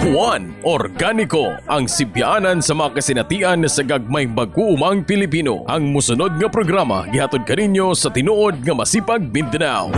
Juan 0.00 0.56
Organiko 0.64 1.52
ang 1.68 1.84
sibyanan 1.84 2.64
sa 2.64 2.72
mga 2.72 2.96
kasinatian 2.96 3.68
sa 3.68 3.84
gagmay 3.84 4.24
mag-uumang 4.24 5.04
Pilipino. 5.04 5.68
Ang 5.68 5.92
musunod 5.92 6.40
nga 6.40 6.48
programa 6.48 7.04
gihatod 7.12 7.44
kaninyo 7.44 7.92
sa 7.92 8.08
tinuod 8.08 8.64
nga 8.64 8.72
masipag 8.72 9.20
Mindanao. 9.28 9.92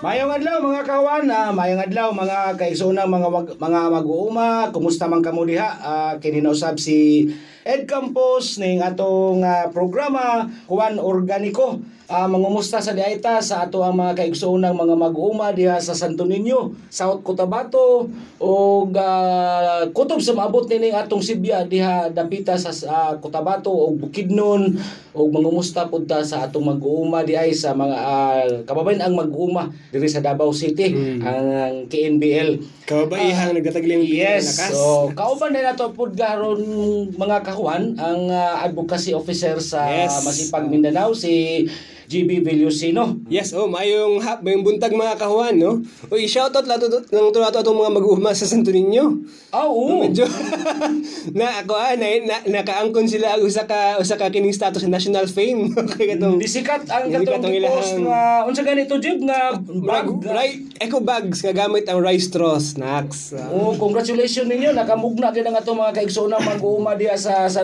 Mayong 0.00 0.32
adlaw 0.32 0.64
mga 0.64 0.82
kawan, 0.88 1.28
ah, 1.28 1.52
mayong 1.52 1.84
adlaw 1.84 2.08
mga 2.16 2.56
kaigsoonang 2.56 3.12
mga 3.12 3.28
mag- 3.28 3.56
mga 3.60 3.80
mag-uuma, 4.00 4.48
kumusta 4.72 5.04
man 5.04 5.20
kamo 5.20 5.44
diha? 5.44 5.76
Ah, 5.76 6.12
kini 6.16 6.40
si 6.80 7.28
Ed 7.60 7.84
Campos 7.84 8.56
ning 8.56 8.80
atong 8.80 9.44
ah, 9.44 9.68
programa 9.68 10.48
Kuan 10.64 10.96
Organiko. 10.96 11.76
Ah, 12.10 12.26
mangumusta 12.26 12.82
sa 12.82 12.90
diayta 12.90 13.38
sa 13.38 13.62
ato 13.62 13.86
ang 13.86 13.94
mga 13.94 14.18
kaigsoonang 14.18 14.74
mga 14.74 14.98
mag-uuma 14.98 15.54
diha 15.54 15.78
sa 15.78 15.94
Santo 15.94 16.26
Niño, 16.26 16.74
South 16.90 17.22
Cotabato 17.22 18.10
o 18.42 18.50
ah, 18.98 19.86
kutob 19.94 20.18
sa 20.18 20.34
maabot 20.34 20.66
nining 20.66 20.90
atong 20.90 21.22
Sibya 21.22 21.62
diha 21.62 22.10
dapita 22.10 22.58
sa 22.58 22.74
ah, 22.90 23.14
Cotabato 23.14 23.70
o 23.70 23.94
Bukidnon 23.94 24.74
o 25.14 25.30
mangumusta 25.30 25.86
pud 25.86 26.10
ta 26.10 26.26
sa 26.26 26.50
atong 26.50 26.74
mag-uuma 26.74 27.22
diay 27.22 27.54
sa 27.54 27.78
mga 27.78 27.94
ah, 27.94 28.42
kababayan 28.66 29.06
ang 29.06 29.14
mag-uuma 29.14 29.70
diri 29.94 30.10
sa 30.10 30.18
Davao 30.18 30.50
City 30.50 30.90
ang, 31.22 31.46
ang 31.46 31.76
KNBL. 31.86 32.58
Kababaihang 32.90 33.54
nagtataglim 33.54 34.02
Yes. 34.02 34.58
lakas. 34.58 34.74
So, 34.74 35.14
kauban 35.14 35.54
din 35.54 35.62
nato 35.62 35.94
pud 35.94 36.18
garon 36.18 36.58
mga 37.14 37.46
kahuan 37.50 37.98
ang 37.98 38.30
ah, 38.30 38.62
advocacy 38.62 39.10
officer 39.10 39.58
sa 39.58 39.90
Yes. 39.90 40.22
Masipag 40.22 40.70
Mindanao 40.70 41.10
si 41.12 41.66
GB 42.10 42.42
Villusino. 42.42 43.22
Yes, 43.30 43.54
oh, 43.54 43.70
mayong 43.70 44.18
hap, 44.18 44.42
mayong 44.42 44.66
buntag 44.66 44.90
mga 44.90 45.14
kahuan, 45.14 45.54
no? 45.54 45.78
Uy, 46.10 46.26
shoutout 46.26 46.66
lato 46.66 46.90
ng 46.90 47.30
tulato 47.30 47.62
atong 47.62 47.78
mga 47.78 47.94
mag-uuma 47.94 48.34
sa 48.34 48.50
Santo 48.50 48.74
Niño. 48.74 49.22
Ah, 49.54 49.70
oo. 49.70 50.02
Medyo 50.02 50.26
na 51.38 51.62
ako 51.62 51.78
ah, 51.78 51.94
na, 51.94 52.10
na, 52.26 52.36
nakaangkon 52.50 53.06
sila 53.06 53.38
og 53.38 53.46
usa 53.46 53.62
ka 53.62 54.02
usa 54.02 54.18
ka 54.18 54.26
kining 54.34 54.50
status 54.50 54.82
sa 54.82 54.90
national 54.90 55.30
fame 55.30 55.70
kay 55.94 56.18
katong 56.18 56.42
Disikat 56.42 56.82
ang 56.90 57.14
katong 57.14 57.46
ang 57.46 57.70
post 57.70 57.94
nga 58.02 58.42
unsa 58.42 58.66
ganito 58.66 58.98
jib 58.98 59.22
nga 59.22 59.54
bag. 59.62 60.10
Bag, 60.10 60.34
ri, 60.34 60.66
eco 60.82 60.98
bags 60.98 61.46
nga 61.46 61.54
gamit 61.54 61.86
ang 61.86 62.02
rice 62.02 62.26
straw 62.26 62.58
snacks. 62.58 63.38
Oh, 63.54 63.78
congratulations 63.78 64.50
ninyo 64.50 64.74
nakamugna 64.74 65.30
gid 65.30 65.46
ang 65.46 65.54
ato 65.54 65.78
mga 65.78 65.94
kaigsoon 65.94 66.34
mag-uuma 66.34 66.98
diha 66.98 67.14
sa, 67.14 67.39
sa 67.46 67.62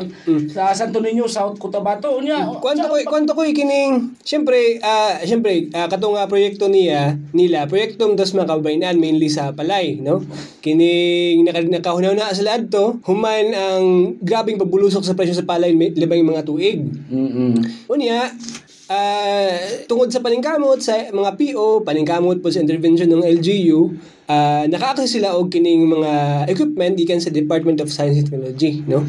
sa 0.49 0.73
Santo 0.73 1.03
Niño 1.03 1.27
South 1.27 1.59
Cotabato 1.59 2.17
unya. 2.17 2.47
Kwento 2.63 2.87
ko 2.87 2.97
kwento 3.05 3.33
ko 3.35 3.43
kining 3.45 4.17
syempre 4.23 4.79
ah 4.81 5.19
syempre 5.27 5.69
ah, 5.75 5.91
katong 5.91 6.17
nga 6.17 6.31
proyekto 6.31 6.71
niya 6.71 7.19
nila 7.35 7.67
proyektong 7.67 8.17
dos 8.17 8.33
mga 8.33 8.49
kababayan 8.49 8.97
mainly 8.97 9.29
sa 9.29 9.53
Palay 9.53 9.99
no 9.99 10.23
kining 10.63 11.45
naka, 11.45 11.61
nakahunaw 11.67 12.15
na 12.15 12.31
sila 12.31 12.57
adto 12.57 13.03
human 13.05 13.53
ang 13.53 13.85
grabing 14.23 14.61
pagbulusok 14.61 15.03
sa 15.03 15.17
presyo 15.19 15.37
sa 15.37 15.49
Palay 15.49 15.75
libang 15.75 16.23
yung 16.23 16.33
mga 16.33 16.47
tuig 16.47 16.79
Mm. 17.11 17.87
Unya, 17.91 18.31
ah 18.87 19.51
tungod 19.91 20.11
sa 20.11 20.23
paningkamot 20.23 20.79
sa 20.79 21.11
mga 21.11 21.35
PO, 21.35 21.83
paningkamot 21.83 22.39
po 22.43 22.51
sa 22.51 22.63
intervention 22.63 23.11
ng 23.11 23.23
LGU, 23.23 23.95
ah 24.31 24.67
naka-access 24.67 25.19
sila 25.19 25.35
og 25.35 25.51
kining 25.51 25.87
mga 25.87 26.47
equipment 26.51 26.95
gikan 26.99 27.23
sa 27.23 27.33
Department 27.35 27.83
of 27.83 27.91
Science 27.91 28.23
and 28.23 28.27
Technology, 28.31 28.83
no? 28.87 29.03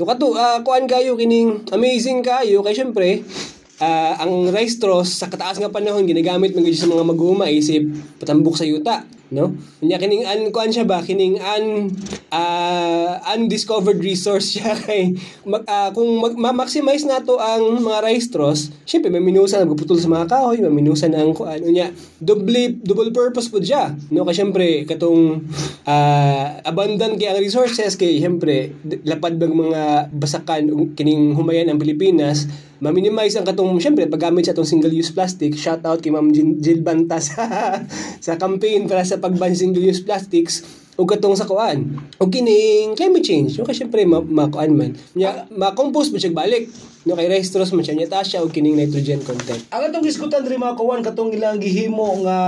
So 0.00 0.08
kato, 0.08 0.32
ah 0.32 0.64
kuan 0.64 0.88
kayo 0.88 1.12
kining 1.12 1.60
amazing 1.76 2.24
kayo 2.24 2.64
kay 2.64 2.72
syempre 2.72 3.20
ah, 3.80 4.20
ang 4.20 4.52
rice 4.52 4.76
straws 4.76 5.16
sa 5.16 5.32
kataas 5.32 5.58
nga 5.58 5.72
panahon 5.72 6.04
ginagamit 6.04 6.52
man 6.52 6.68
sa 6.70 6.86
mga 6.86 7.04
mag-uuma 7.04 7.48
isip 7.48 7.88
patambok 8.20 8.60
sa 8.60 8.68
yuta 8.68 9.08
no? 9.30 9.54
Unya 9.78 9.96
kining 9.96 10.26
an 10.26 10.50
kuan 10.50 10.74
siya 10.74 10.84
ba? 10.84 11.00
Kining 11.00 11.38
un 11.38 11.64
ah, 12.34 13.22
undiscovered 13.34 14.02
resource 14.02 14.50
siya 14.58 14.74
kay 14.74 15.14
mag, 15.46 15.62
ah, 15.70 15.94
kung 15.94 16.18
mag, 16.18 16.34
ma-maximize 16.34 17.06
nato 17.06 17.38
ang 17.38 17.80
mga 17.80 17.98
rice 18.04 18.26
straws 18.30 18.60
syempre 18.84 19.08
may 19.08 19.22
minusan 19.22 19.62
ang 19.62 19.78
putol 19.78 19.98
sa 19.98 20.10
mga 20.10 20.26
kahoy 20.26 20.58
may 20.60 20.74
minusan 20.82 21.14
ang 21.14 21.32
kuan. 21.32 21.62
Unya 21.62 21.94
double 22.18 22.82
double 22.82 23.14
purpose 23.14 23.48
po 23.48 23.62
siya 23.62 23.94
no? 24.10 24.26
Kay 24.26 24.36
syempre 24.36 24.66
katong 24.84 25.46
ah, 25.86 26.58
abundant 26.66 27.14
kay 27.16 27.30
ang 27.30 27.40
resources 27.40 27.94
kay 27.94 28.18
syempre 28.18 28.74
lapad 29.06 29.38
bang 29.38 29.54
mga 29.54 30.10
basakan 30.10 30.92
kining 30.98 31.38
humayan 31.38 31.70
ang 31.70 31.78
Pilipinas 31.78 32.50
ma-minimize 32.80 33.36
ang 33.36 33.44
katong 33.44 33.76
syempre 33.76 34.08
paggamit 34.08 34.48
sa 34.48 34.56
atong 34.56 34.68
single-use 34.68 35.12
plastic 35.12 35.52
shout 35.54 35.84
out 35.84 36.00
kay 36.00 36.08
Ma'am 36.08 36.32
Jill 36.32 36.80
Banta 36.80 37.20
sa 37.20 37.44
sa 38.24 38.40
campaign 38.40 38.88
para 38.88 39.04
sa 39.04 39.20
pagban 39.20 39.52
single-use 39.52 40.00
plastics 40.00 40.64
o 41.00 41.08
katong 41.08 41.32
sa 41.32 41.48
kuan 41.48 41.96
o 42.20 42.28
kining 42.28 42.92
climate 42.92 43.24
change. 43.24 43.56
No 43.56 43.64
kay 43.64 43.72
syempre 43.72 44.04
ma, 44.04 44.20
ma 44.20 44.52
kuan 44.52 44.76
man. 44.76 44.92
Nya 45.16 45.48
ma-compose 45.48 46.12
mo 46.12 46.20
siya 46.20 46.36
balik. 46.36 46.68
No 47.08 47.16
kay 47.16 47.32
rice 47.32 47.48
straws 47.48 47.72
man 47.72 47.80
siya 47.80 47.96
nya 47.96 48.08
ta 48.08 48.20
siya 48.20 48.44
og 48.44 48.52
kining 48.52 48.76
nitrogen 48.76 49.24
content. 49.24 49.64
Ang 49.72 49.88
atong 49.88 50.04
iskutan 50.04 50.44
diri 50.44 50.60
mga 50.60 50.76
kawan 50.76 51.00
katong 51.00 51.32
ilang 51.32 51.56
gihimo 51.56 52.20
nga 52.24 52.38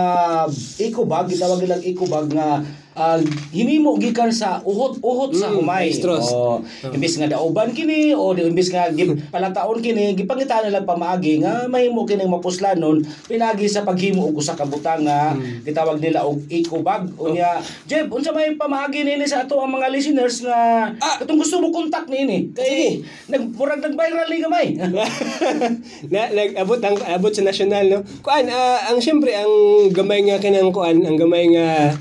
eco 0.76 1.08
bag 1.08 1.32
gitawag 1.32 1.64
ilang 1.64 1.80
eco 1.80 2.04
bag 2.04 2.28
nga 2.28 2.60
ah, 2.94 3.16
hinimo 3.48 3.96
gikan 3.96 4.28
sa 4.28 4.60
uhot-uhot 4.60 5.32
sa 5.32 5.48
Mm, 5.48 5.56
humay. 5.58 5.88
extras. 5.88 6.28
O, 6.28 6.60
imbis 6.86 7.14
nga 7.14 7.26
dauban 7.26 7.70
kini 7.70 8.12
o 8.12 8.32
imbis 8.32 8.68
nga 8.68 8.88
palataon 9.28 9.78
kini 9.78 10.12
gipangitaan 10.12 10.66
nila 10.66 10.82
pamaagi 10.82 11.40
nga 11.40 11.64
mahimo 11.66 12.02
kini 12.02 12.24
mapuslanon 12.24 13.00
pinagi 13.24 13.64
sa 13.64 13.82
paghimo 13.82 14.24
og 14.24 14.36
usa 14.36 14.52
ka 14.52 14.64
butang 14.64 15.02
nga 15.02 15.32
gitawag 15.62 15.98
nila 15.98 16.22
og 16.22 16.40
eco 16.46 16.80
bag. 16.80 17.08
Unya, 17.14 17.58
Jeb, 17.84 18.08
unsa 18.08 18.30
may 18.30 18.52
pamaagi 18.52 19.02
nini 19.02 19.24
sa 19.24 19.42
ato 19.42 19.56
ang 19.56 19.70
mga 19.70 19.88
listeners 19.88 20.40
nga 20.40 20.60
Ah! 20.94 21.16
katong 21.18 21.38
gusto 21.38 21.58
mo 21.58 21.68
kontak 21.68 22.06
nini 22.06 22.48
kay 22.50 23.00
nag 23.26 23.52
murag 23.52 23.80
nag-viral 23.80 24.26
ni 24.26 24.38
gamay. 24.38 24.66
na 26.12 26.28
nag-abot 26.28 26.78
ang 26.78 26.96
abot 27.08 27.30
sa 27.30 27.42
national 27.42 27.84
no 27.88 27.98
kuan 28.20 28.46
ah, 28.46 28.86
ang 28.86 28.98
syempre 28.98 29.32
ang 29.32 29.50
gamay 29.90 30.22
nga 30.22 30.38
kanang 30.38 30.70
kuan 30.70 31.00
ang 31.00 31.16
gamay 31.16 31.48
nga 31.48 31.94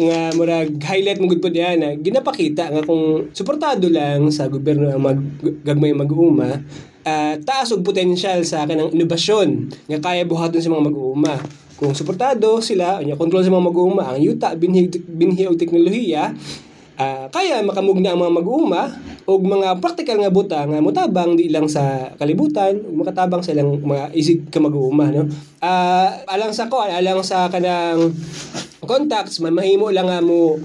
nga 0.00 0.32
murag 0.32 0.80
highlight 0.80 1.20
mo 1.20 1.28
gud 1.28 1.44
pod 1.44 1.52
yan 1.52 1.76
na 1.76 1.92
ginapakita 1.92 2.72
nga 2.72 2.82
kung 2.86 3.28
suportado 3.36 3.90
lang 3.92 4.32
sa 4.32 4.48
gobyerno 4.48 4.88
ang 4.88 5.02
mag 5.02 5.20
gagmay 5.60 5.92
mag-uuma 5.92 6.60
ah, 7.04 7.34
taas 7.40 7.72
og 7.72 7.84
potensyal 7.84 8.44
sa 8.44 8.64
kanang 8.68 8.92
inobasyon 8.92 9.72
nga 9.88 9.98
kaya 10.00 10.28
buhaton 10.28 10.60
sa 10.60 10.72
mga 10.72 10.86
mag-uuma. 10.92 11.34
Kung 11.80 11.96
suportado 11.96 12.60
sila 12.60 13.00
nya 13.00 13.16
kontrol 13.16 13.40
sa 13.40 13.52
mga 13.52 13.68
mag-uuma 13.72 14.12
ang 14.12 14.20
yuta 14.20 14.52
binhi 14.52 14.92
binhi 15.08 15.48
og 15.48 15.56
teknolohiya 15.56 16.36
Ah, 17.00 17.32
kaya 17.32 17.64
makamugna 17.64 18.12
ang 18.12 18.20
mga 18.20 18.36
mag-uuma 18.44 18.92
og 19.24 19.40
mga 19.40 19.80
practical 19.80 20.20
nga 20.20 20.28
buta 20.28 20.68
nga 20.68 20.84
mutabang 20.84 21.32
di 21.32 21.48
lang 21.48 21.64
sa 21.64 22.12
kalibutan 22.20 22.76
ug 22.76 23.00
makatabang 23.00 23.40
sa 23.40 23.56
ilang 23.56 23.80
mga 23.80 24.12
isig 24.12 24.52
ka 24.52 24.60
mag-uuma 24.60 25.08
no 25.08 25.24
ah 25.64 26.12
alang 26.28 26.52
sa 26.52 26.68
ko 26.68 26.84
alang 26.84 27.24
sa 27.24 27.48
kanang 27.48 28.12
contacts 28.84 29.40
mamahimo 29.40 29.88
lang 29.88 30.12
nga 30.12 30.20
mo 30.20 30.60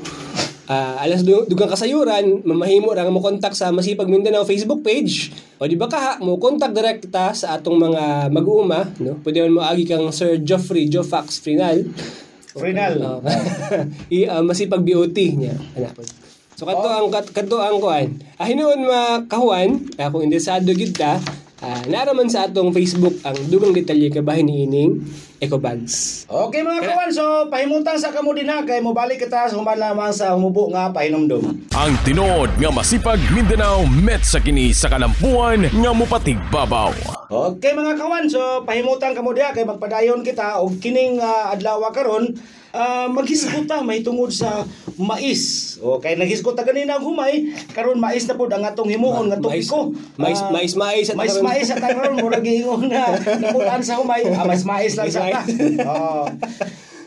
ah 0.67 0.99
alas 0.99 1.23
du- 1.23 1.47
dugang 1.47 1.71
kasayuran 1.71 2.43
mamahimo 2.43 2.91
ra 2.91 3.07
mo 3.07 3.23
contact 3.23 3.55
sa 3.55 3.71
Masipag 3.71 4.11
Mindanao 4.11 4.43
Facebook 4.43 4.83
page 4.83 5.31
o 5.55 5.63
di 5.63 5.79
ba 5.79 5.87
kaha 5.87 6.19
mo 6.19 6.35
contact 6.35 6.75
direct 6.75 7.07
ta 7.15 7.31
sa 7.31 7.55
atong 7.55 7.79
mga 7.79 8.27
mag-uuma 8.27 8.91
no 8.99 9.23
pwede 9.23 9.47
man 9.47 9.55
mo 9.55 9.61
agi 9.63 9.87
kang 9.87 10.11
Sir 10.11 10.43
Geoffrey 10.43 10.91
Jofax 10.91 11.39
Frinal 11.39 11.79
Renal. 12.55 12.95
Oh. 13.03 13.19
I 14.15 14.31
uh, 14.31 14.39
masipag 14.39 14.79
BOT 14.79 15.11
niya. 15.35 15.59
Anak. 15.75 16.23
So 16.55 16.63
kadto 16.63 16.87
ang 16.87 17.11
kat, 17.11 17.35
kadto 17.35 17.59
ang 17.59 17.83
kuan. 17.83 18.15
Ah 18.39 18.47
hinuon 18.47 18.87
ma 18.87 19.19
kahuan, 19.27 19.91
ah, 19.99 20.07
kung 20.07 20.23
interesado 20.23 20.71
gid 20.71 20.95
ta, 20.95 21.19
ah, 21.59 21.83
naraman 21.91 22.31
sa 22.31 22.47
atong 22.47 22.71
Facebook 22.71 23.11
ang 23.27 23.35
dugang 23.51 23.75
detalye 23.75 24.07
kabahin 24.07 24.47
ni 24.47 24.63
ining 24.63 25.03
eco 25.43 25.59
bags. 25.59 26.23
Okay 26.31 26.63
mga 26.63 26.87
kawan, 26.87 27.11
so 27.11 27.51
pahimutang 27.51 27.99
sa 27.99 28.15
kamo 28.15 28.31
din 28.31 28.47
ha 28.47 28.63
kay 28.63 28.79
mobalik 28.79 29.19
kita 29.19 29.51
sa 29.51 29.55
human 29.59 29.75
lamang 29.75 30.15
sa 30.15 30.31
humubo 30.31 30.71
nga 30.71 30.95
pahinomdom. 30.95 31.43
Ang 31.75 31.93
tinuod 32.07 32.55
nga 32.55 32.71
masipag 32.71 33.19
Mindanao 33.35 33.83
met 33.83 34.23
sa 34.23 34.39
kini 34.39 34.71
sa 34.71 34.87
kalampuan 34.87 35.67
nga 35.67 35.91
mupatig 35.91 36.39
babaw. 36.55 36.95
Okay 37.27 37.75
mga 37.75 37.99
kawan, 37.99 38.31
so 38.31 38.63
pahimutang 38.63 39.11
kamo 39.11 39.35
diha 39.35 39.51
kay 39.51 39.67
magpadayon 39.67 40.23
kita 40.23 40.63
og 40.63 40.79
kining 40.79 41.19
ah, 41.19 41.51
adlaw 41.51 41.83
karon 41.91 42.31
ah, 42.75 43.07
maghisgot 43.07 43.63
ta 43.63 43.79
may 43.79 44.03
tungod 44.03 44.29
sa 44.29 44.67
mais. 44.95 45.75
O 45.79 45.97
kay 45.97 46.15
naghisgot 46.15 46.53
ta 46.53 46.61
ganina 46.61 46.95
ang 46.95 47.05
humay, 47.05 47.47
karon 47.71 47.95
mais 47.95 48.23
na 48.23 48.35
pud 48.35 48.51
ang 48.51 48.63
atong 48.63 48.87
himuon 48.87 49.31
nga 49.31 49.39
topiko. 49.39 49.95
mais- 50.19 50.37
Ah, 50.37 50.51
mais- 50.51 50.75
mais 50.75 51.07
at 51.07 51.15
mais 51.15 51.35
mais 51.39 51.67
at 51.67 51.79
karon 51.79 52.15
murag 52.15 52.43
nga 52.43 53.05
napunan 53.39 53.79
sa 53.79 53.95
humay, 53.97 54.27
ah, 54.27 54.43
mais 54.43 54.61
mais 54.61 54.91
lang 54.93 55.07
sa 55.07 55.23
Oh. 55.81 56.27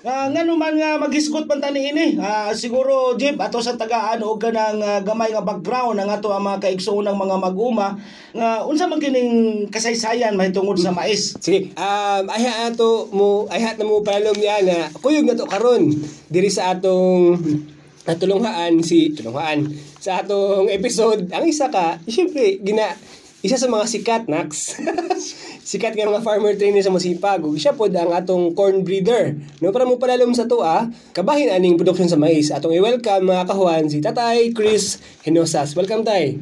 Ah, 0.07 0.31
nga 0.31 0.47
naman 0.47 0.79
nga 0.79 0.95
maghisgot 0.95 1.51
man 1.51 1.59
tani 1.59 1.91
ini. 1.91 2.07
Ah, 2.23 2.55
siguro 2.55 3.19
Jeep 3.19 3.35
ato 3.35 3.59
sa 3.59 3.75
tagaan 3.75 4.23
og 4.23 4.39
kanang 4.39 4.79
ah, 4.79 5.03
gamay 5.03 5.35
nga 5.35 5.43
background 5.43 5.99
ang 5.99 6.07
ato 6.07 6.31
ang 6.31 6.47
mga 6.47 6.71
kaigsoonang 6.71 7.19
mga 7.19 7.37
mag-uma 7.43 7.99
nga 8.31 8.63
unsa 8.63 8.87
man 8.87 9.03
kining 9.03 9.67
kasaysayan 9.67 10.39
mahitungod 10.39 10.79
sa 10.79 10.95
mais. 10.95 11.35
Sige, 11.43 11.75
um, 11.75 12.25
ayha 12.31 12.71
ato 12.71 13.11
mo, 13.11 13.51
ayha 13.51 13.75
na 13.75 13.83
mo 13.83 14.07
palom 14.07 14.39
niya 14.39 14.63
na 14.63 14.87
kuyog 15.03 15.27
na 15.27 15.35
to 15.35 15.51
karon 15.51 15.91
diri 16.31 16.47
sa 16.47 16.79
atong 16.79 17.35
natulunghaan 18.07 18.81
si 18.81 19.13
tulunghaan 19.13 19.69
sa 20.01 20.25
atong 20.25 20.73
episode 20.73 21.29
ang 21.29 21.45
isa 21.45 21.69
ka 21.69 22.01
syempre 22.09 22.57
gina 22.65 22.89
isa 23.39 23.55
sa 23.55 23.71
mga 23.71 23.87
sikat 23.87 24.23
Nax. 24.27 24.75
Sikat 25.69 25.95
nga 25.95 26.11
mga 26.11 26.25
farmer 26.25 26.59
trainer 26.59 26.83
sa 26.83 26.91
Masipag 26.91 27.45
ug 27.45 27.55
siya 27.55 27.77
pod 27.77 27.95
ang 27.95 28.11
atong 28.11 28.57
corn 28.57 28.83
breeder. 28.83 29.39
No 29.63 29.71
para 29.71 29.87
mo 29.87 30.01
palalom 30.01 30.35
sa 30.35 30.51
to 30.51 30.65
ah. 30.65 30.91
Kabahin 31.15 31.53
aning 31.53 31.79
production 31.79 32.11
sa 32.11 32.19
mais. 32.19 32.51
Atong 32.51 32.75
i-welcome 32.75 33.31
mga 33.31 33.47
kahuan 33.47 33.87
si 33.87 34.03
Tatay 34.03 34.51
Chris 34.51 34.99
Hinosas 35.23 35.79
welcome 35.79 36.03
tay. 36.03 36.41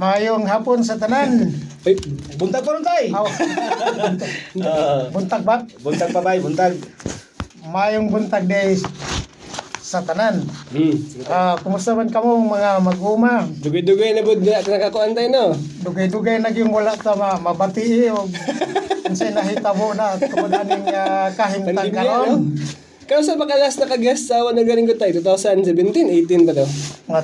Mayong 0.00 0.48
hapon 0.48 0.80
sa 0.80 0.96
tanan. 0.96 1.52
Uy, 1.84 1.94
Buntag 2.40 2.64
pa 2.64 2.72
ron 2.72 2.84
tay. 2.84 3.12
Aw, 3.12 3.26
buntag 5.14 5.44
ba? 5.44 5.60
buntag 5.84 6.10
pa 6.10 6.24
bay, 6.24 6.40
buntag. 6.40 6.74
Mayong 7.68 8.08
buntag 8.08 8.48
day 8.48 8.80
sa 9.90 10.06
tanan. 10.06 10.46
hmm. 10.70 11.26
Ah, 11.26 11.58
kumusta 11.58 11.98
man 11.98 12.06
kamo 12.06 12.38
mga 12.46 12.78
mag-uma? 12.78 13.42
dugay-dugay 13.58 14.14
na 14.14 14.22
bod 14.22 14.38
na 14.38 14.62
nakakuan 14.62 15.18
tayo 15.18 15.26
no 15.34 15.44
Dugay-dugay 15.82 16.38
naging 16.38 16.70
wala 16.70 16.94
ta 16.94 17.18
ma 17.18 17.34
mabati 17.42 18.06
o 18.14 18.22
unsay 19.10 19.34
nahitabo 19.34 19.90
na 19.98 20.14
tungod 20.14 20.54
aning 20.54 20.86
uh, 20.86 21.26
kahimtang 21.34 21.90
Pandemya, 21.90 21.98
karon. 21.98 22.54
Kaya 23.10 23.26
sa 23.26 23.34
makalas 23.34 23.74
nakaguest 23.74 24.30
sa 24.30 24.46
One 24.46 24.62
Galing 24.62 24.86
ko 24.86 24.94
tayo, 24.94 25.10
2017, 25.18 25.66
18 26.30 26.46
ba 26.46 26.54
to? 26.54 26.62
Mga 27.10 27.22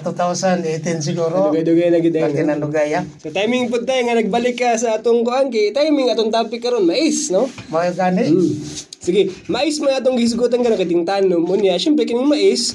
2018 0.83 0.83
siguro. 0.99 1.55
Dugay-dugay 1.55 1.95
na 1.95 2.03
gid 2.03 2.19
Pati 2.19 2.43
nanugay 2.43 2.91
ya. 2.91 3.07
So 3.23 3.31
timing 3.31 3.71
po 3.71 3.79
tayo 3.87 4.03
nga 4.03 4.19
nagbalik 4.19 4.59
ka 4.59 4.75
sa 4.75 4.99
atong 4.99 5.23
kuan 5.23 5.47
kay 5.47 5.71
timing 5.71 6.11
atong 6.11 6.35
topic 6.35 6.59
karon 6.59 6.83
mais, 6.83 7.31
no? 7.31 7.47
Mga 7.71 8.03
gani. 8.03 8.35
Mm. 8.35 8.55
Sige, 8.99 9.31
mais 9.47 9.79
man 9.79 9.95
atong 9.95 10.19
gisgutan 10.19 10.67
karon 10.67 10.75
kiting 10.75 11.07
tanom 11.07 11.47
unya, 11.47 11.79
syempre 11.79 12.03
kining 12.03 12.27
mais 12.27 12.75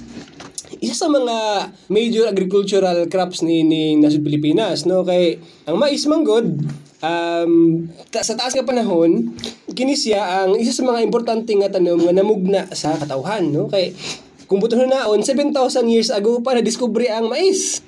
isa 0.79 0.95
sa 0.95 1.11
mga 1.11 1.67
major 1.91 2.31
agricultural 2.31 3.11
crops 3.11 3.43
ni 3.43 3.67
ni 3.67 3.99
nasud 3.99 4.23
Pilipinas 4.23 4.87
no 4.87 5.03
kay 5.03 5.35
ang 5.67 5.75
mais 5.75 5.99
manggod 6.07 6.47
um, 7.01 7.86
ta- 8.13 8.24
sa 8.24 8.38
taas 8.38 8.53
nga 8.53 8.65
panahon 8.65 9.33
kini 9.74 9.98
siya 9.98 10.45
ang 10.45 10.56
isa 10.56 10.71
sa 10.71 10.86
mga 10.86 11.03
importante 11.03 11.51
nga 11.57 11.69
tanom 11.69 12.00
nga 12.00 12.13
namugna 12.15 12.62
sa 12.71 12.95
katawhan 12.95 13.50
no? 13.50 13.68
Kay 13.68 13.92
kung 14.45 14.59
buton 14.59 14.83
naon 14.86 15.24
7,000 15.24 15.53
years 15.88 16.12
ago 16.12 16.44
pa 16.44 16.51
na 16.51 16.63
diskubre 16.63 17.07
ang 17.07 17.31
mais. 17.31 17.80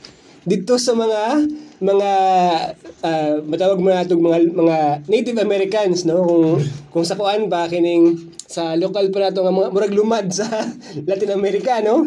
Dito 0.44 0.76
sa 0.80 0.96
mga 0.96 1.44
mga 1.84 2.12
ah, 3.04 3.36
matawag 3.44 3.80
mo 3.80 3.92
natong 3.92 4.24
mga 4.24 4.38
mga 4.56 4.78
Native 5.08 5.40
Americans 5.44 6.08
no? 6.08 6.24
Kung 6.24 6.46
kung 6.92 7.06
sa 7.08 7.20
kuan 7.20 7.52
ba 7.52 7.68
kining 7.68 8.32
sa 8.48 8.78
local 8.78 9.10
pa 9.10 9.28
nato 9.28 9.44
nga 9.44 9.52
mga 9.52 9.72
murag 9.74 9.98
lumad 9.98 10.28
sa 10.32 10.46
Latin 11.10 11.36
America 11.36 11.82
no 11.84 12.06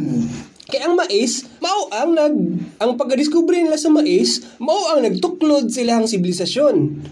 kaya 0.67 0.91
ang 0.91 0.99
mais, 0.99 1.47
mao 1.63 1.87
ang 1.95 2.11
nag 2.11 2.35
ang 2.83 2.99
pagdiskubre 2.99 3.55
nila 3.55 3.79
sa 3.79 3.87
mais, 3.87 4.43
mao 4.59 4.91
ang 4.91 5.07
nagtuklod 5.07 5.71
silang 5.71 6.11
sibilisasyon. 6.11 7.07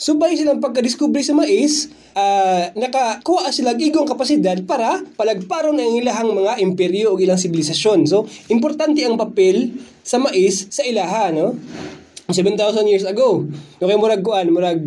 Subay 0.00 0.32
silang 0.38 0.62
pagkadiskubre 0.62 1.20
sa 1.20 1.34
mais, 1.34 1.90
ah, 2.14 2.70
nakakuha 2.72 3.50
sila 3.50 3.76
igong 3.76 4.06
kapasidad 4.06 4.56
para 4.64 5.02
palagparon 5.18 5.76
ang 5.76 5.92
ilahang 5.98 6.32
mga 6.32 6.62
imperyo 6.62 7.12
o 7.12 7.20
ilang 7.20 7.36
sibilisasyon. 7.36 8.06
So, 8.08 8.24
importante 8.48 9.02
ang 9.04 9.18
papel 9.18 9.76
sa 10.06 10.22
mais 10.22 10.70
sa 10.70 10.86
ilaha, 10.86 11.34
no? 11.34 11.58
7,000 12.30 12.86
years 12.86 13.02
ago. 13.02 13.42
No 13.82 13.84
kay 13.90 13.98
murag 13.98 14.22
kuan, 14.22 14.54
murag 14.54 14.80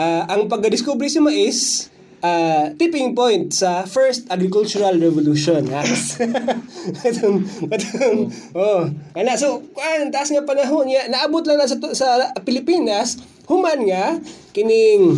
ah, 0.00 0.24
ang 0.24 0.48
pagdiskubre 0.48 1.06
sa 1.06 1.20
mais, 1.20 1.86
ah, 2.22 2.70
tipping 2.74 3.14
point 3.14 3.50
sa 3.54 3.86
first 3.86 4.26
agricultural 4.30 4.94
revolution. 4.98 5.66
Yes. 5.68 6.18
katong, 7.02 7.46
katong, 7.70 8.18
oh. 8.54 8.90
Ana, 9.14 9.38
so, 9.38 9.62
kuan, 9.74 10.10
taas 10.10 10.30
nga 10.34 10.42
panahon 10.42 10.90
niya, 10.90 11.06
naabot 11.10 11.44
lang 11.46 11.62
na 11.62 11.70
sa, 11.70 11.78
sa 11.94 12.08
Pilipinas, 12.42 13.18
human 13.46 13.86
nga, 13.86 14.18
kining, 14.52 15.16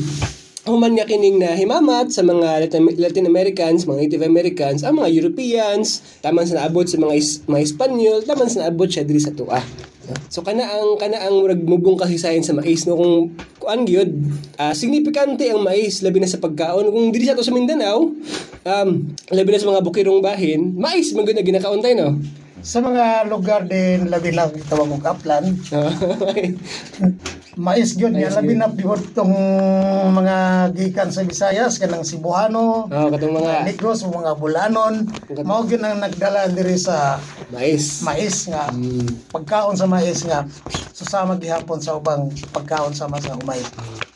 human 0.69 0.93
nga 0.94 1.08
kining 1.08 1.41
na 1.41 1.56
himamat 1.56 2.12
sa 2.12 2.20
mga 2.20 2.69
Latin, 3.00 3.26
Americans, 3.26 3.88
mga 3.88 4.00
Native 4.06 4.25
Americans, 4.25 4.81
ang 4.85 5.00
mga 5.00 5.11
Europeans, 5.11 6.05
taman 6.20 6.44
sa 6.44 6.62
naabot 6.62 6.85
sa 6.85 7.00
mga, 7.00 7.14
mga 7.49 7.61
Espanyol, 7.64 8.20
taman 8.29 8.49
sa 8.49 8.67
naabot 8.67 8.88
siya 8.88 9.05
diri 9.08 9.20
sa 9.20 9.32
tuwa. 9.32 9.58
So 10.29 10.43
kana 10.43 10.67
ang 10.67 10.99
kana 10.99 11.23
ang 11.23 11.43
murag 11.43 11.62
mubong 11.62 11.99
kasaysayan 11.99 12.45
sa 12.45 12.57
mais 12.57 12.85
no? 12.87 12.97
Kung 12.99 13.15
kuan 13.61 13.85
gyud 13.85 14.11
ah, 14.57 14.75
signifikante 14.77 15.49
ang 15.51 15.62
mais 15.65 16.03
labi 16.05 16.21
na 16.21 16.31
sa 16.31 16.43
pagkaon. 16.43 16.91
Kung 16.91 17.11
diri 17.15 17.27
sa 17.29 17.39
to 17.39 17.47
sa 17.47 17.55
Mindanao 17.55 18.12
um 18.67 18.89
labi 19.33 19.49
na 19.51 19.61
sa 19.62 19.71
mga 19.71 19.85
bukirong 19.85 20.21
bahin 20.21 20.75
mais 20.77 21.11
man 21.17 21.25
gyud 21.25 21.39
na 21.39 21.47
ginakaon 21.47 21.81
tayo 21.81 21.97
no? 21.97 22.11
Sa 22.61 22.85
mga 22.85 23.25
lugar 23.33 23.65
din 23.65 24.12
labi 24.12 24.37
na 24.37 24.53
tawag 24.69 24.93
og 24.93 25.01
kaplan, 25.01 25.49
mais 27.61 27.93
gyud 27.93 28.17
niya 28.17 28.33
labi 28.33 28.57
na 28.57 28.73
bihot 28.73 29.12
tong 29.12 29.37
mga 30.17 30.71
gikan 30.73 31.12
sa 31.12 31.21
Visayas 31.21 31.77
kanang 31.77 32.09
Cebuano, 32.09 32.89
oh 32.89 33.09
katong 33.12 33.37
mga 33.37 33.69
Negros 33.69 34.01
o 34.01 34.09
mga 34.09 34.33
Bulanon, 34.41 35.05
mao 35.45 35.69
gyud 35.69 35.85
ang 35.85 36.01
nagdala 36.01 36.49
diri 36.49 36.81
sa 36.81 37.21
mais. 37.53 38.01
Mais 38.01 38.49
nga. 38.49 38.73
Pagkaon 39.29 39.77
sa 39.77 39.85
mais 39.85 40.25
nga 40.25 40.49
susama 40.97 41.37
gihapon 41.37 41.81
sa 41.81 42.01
ubang 42.01 42.33
pagkaon 42.53 42.97
sama 42.97 43.21
sa 43.21 43.37
humay. 43.37 43.61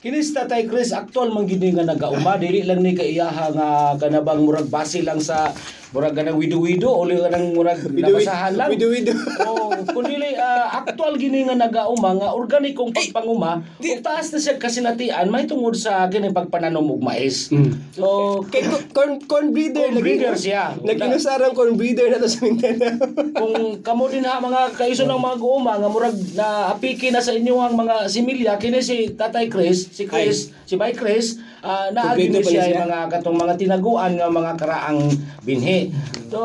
Kini 0.05 0.21
sa 0.21 0.45
Tatay 0.45 0.69
Chris, 0.69 0.93
actual 0.93 1.33
man 1.33 1.49
gid 1.49 1.65
ni 1.65 1.73
nga 1.73 1.85
nagauma, 1.85 2.37
dili 2.37 2.61
lang 2.61 2.85
ni 2.85 2.93
kaiyaha 2.93 3.57
nga 3.57 3.69
kanabang 3.97 4.45
murag 4.45 4.69
base 4.69 5.01
lang 5.01 5.21
sa 5.21 5.53
murag 5.95 6.19
ganang 6.19 6.35
wido-wido 6.35 6.91
o 6.91 7.07
kanang 7.07 7.55
murag 7.55 7.79
nabasahan 7.95 8.59
lang. 8.59 8.69
Wido-wido. 8.75 9.15
oh, 9.47 9.71
kun 9.95 10.11
dili 10.11 10.35
ah, 10.35 10.83
actual 10.83 11.15
gini 11.15 11.47
nga 11.47 11.55
nagauma 11.55 12.19
nga 12.19 12.35
organikong 12.35 12.91
pagpanguma, 12.91 13.63
ug 13.79 14.03
taas 14.03 14.35
na 14.35 14.43
siya 14.43 14.59
kasinatian 14.59 15.31
may 15.31 15.47
tungod 15.47 15.79
sa 15.79 16.11
kini 16.11 16.35
pagpananom 16.35 16.83
og 16.91 16.99
mais. 16.99 17.47
So 17.95 18.43
kay 18.51 18.67
co- 18.67 18.91
corn 18.91 19.23
corn 19.31 19.55
breeder 19.55 19.87
Corn 19.87 20.03
breeder 20.03 20.35
siya. 20.35 20.75
Nag-inusarang 20.83 21.55
corn 21.55 21.79
breeder 21.79 22.11
na 22.11 22.19
to 22.19 22.27
sa 22.27 22.43
Mindanao. 22.43 22.99
kung 23.39 23.79
kamo 23.87 24.11
din 24.11 24.27
ha 24.27 24.43
mga 24.43 24.75
kaiso 24.75 25.07
ng 25.07 25.23
mga 25.23 25.37
guuma 25.39 25.79
nga 25.79 25.87
murag 25.87 26.19
na 26.35 26.75
apiki 26.75 27.15
na 27.15 27.23
sa 27.23 27.31
inyong 27.31 27.79
mga 27.79 28.11
similya 28.11 28.59
kini 28.59 28.83
si 28.83 29.15
Tatay 29.15 29.47
Chris, 29.47 29.95
si 29.95 30.11
Chris, 30.11 30.51
si 30.67 30.75
Bay 30.75 30.91
Chris, 30.91 31.39
uh, 31.63 31.89
naagi 31.95 32.35
siya 32.43 32.67
siya. 32.67 32.85
mga 32.85 32.99
katong 33.13 33.39
mga 33.39 33.55
tinaguan 33.55 34.13
nga 34.19 34.29
mga 34.29 34.53
karaang 34.59 35.01
binhi. 35.45 35.84
So 36.29 36.41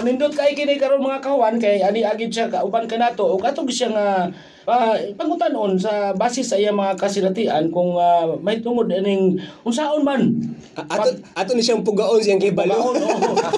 nindot 0.00 0.32
kay 0.32 0.54
kini 0.54 0.80
karon 0.80 1.04
mga 1.04 1.20
kawan 1.20 1.58
kay 1.60 1.82
ani 1.84 2.06
agid 2.06 2.30
siya 2.30 2.46
kauban 2.48 2.88
kanato 2.88 3.36
ug 3.36 3.44
atong 3.44 3.68
siya 3.68 3.90
nga 3.92 4.06
uh, 4.70 4.94
pangutanon 5.18 5.74
sa 5.74 6.14
base 6.14 6.44
sa 6.46 6.56
iya 6.56 6.70
mga 6.70 6.96
kasinatian 6.96 7.72
kung 7.74 7.98
ah, 7.98 8.30
may 8.40 8.62
tungod 8.62 8.90
ining 8.90 9.38
unsaon 9.66 10.06
man 10.06 10.30
ato 10.76 11.10
ato 11.34 11.50
ni 11.52 11.62
siyang 11.64 11.82
pugaon 11.82 12.22
siyang 12.22 12.40
kay 12.40 12.54
Balon, 12.54 12.94
balo. 12.94 13.10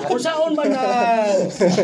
Kung 0.09 0.21
saan 0.21 0.53
man 0.57 0.73
na 0.73 0.85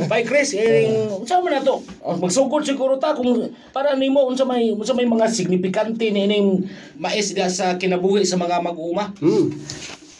by 0.08 0.22
Chris, 0.24 0.56
eh, 0.56 0.88
unsa 1.08 1.40
man 1.44 1.60
na 1.60 1.64
to? 1.64 1.80
Oh, 2.00 2.16
Magsugod 2.16 2.64
siguro 2.64 2.96
ta 2.96 3.12
kung 3.12 3.52
para 3.72 3.94
nimo 3.94 4.24
unsa 4.24 4.48
may 4.48 4.72
unsa 4.72 4.96
may 4.96 5.08
mga 5.08 5.28
signifikante 5.28 6.10
ni 6.10 6.24
ining 6.28 6.64
mais 6.96 7.32
da 7.36 7.48
sa 7.48 7.76
kinabuhi 7.76 8.24
sa 8.24 8.40
mga 8.40 8.60
mag-uuma. 8.64 9.12
Hmm. 9.20 9.52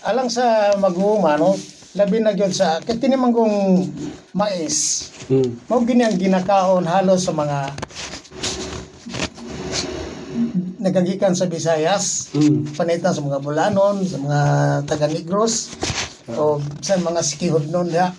Alang 0.05 0.31
sa 0.31 0.77
mag-uuma 0.79 1.37
no, 1.41 1.57
labi 1.99 2.23
na 2.23 2.31
gyud 2.31 2.55
sa 2.55 2.79
kay 2.79 2.95
kini 3.03 3.19
man 3.19 3.35
kong 3.35 3.83
mais. 4.31 5.11
Hmm. 5.27 5.59
Mao 5.67 5.83
gini 5.83 6.07
ang 6.07 6.15
ginakaon 6.15 6.87
halos 6.87 7.27
sa 7.27 7.35
mga 7.35 7.75
nagagikan 10.79 11.35
sa 11.35 11.51
Visayas, 11.51 12.31
Hmm. 12.31 12.63
panitan 12.79 13.11
sa 13.11 13.19
mga 13.19 13.43
Bulanon, 13.43 14.07
sa 14.07 14.17
mga 14.23 14.41
taga 14.87 15.11
Negros, 15.11 15.75
o 16.31 16.63
sa 16.79 16.95
mga 17.03 17.19
sikihod 17.19 17.67
nun 17.67 17.91
ya. 17.91 18.15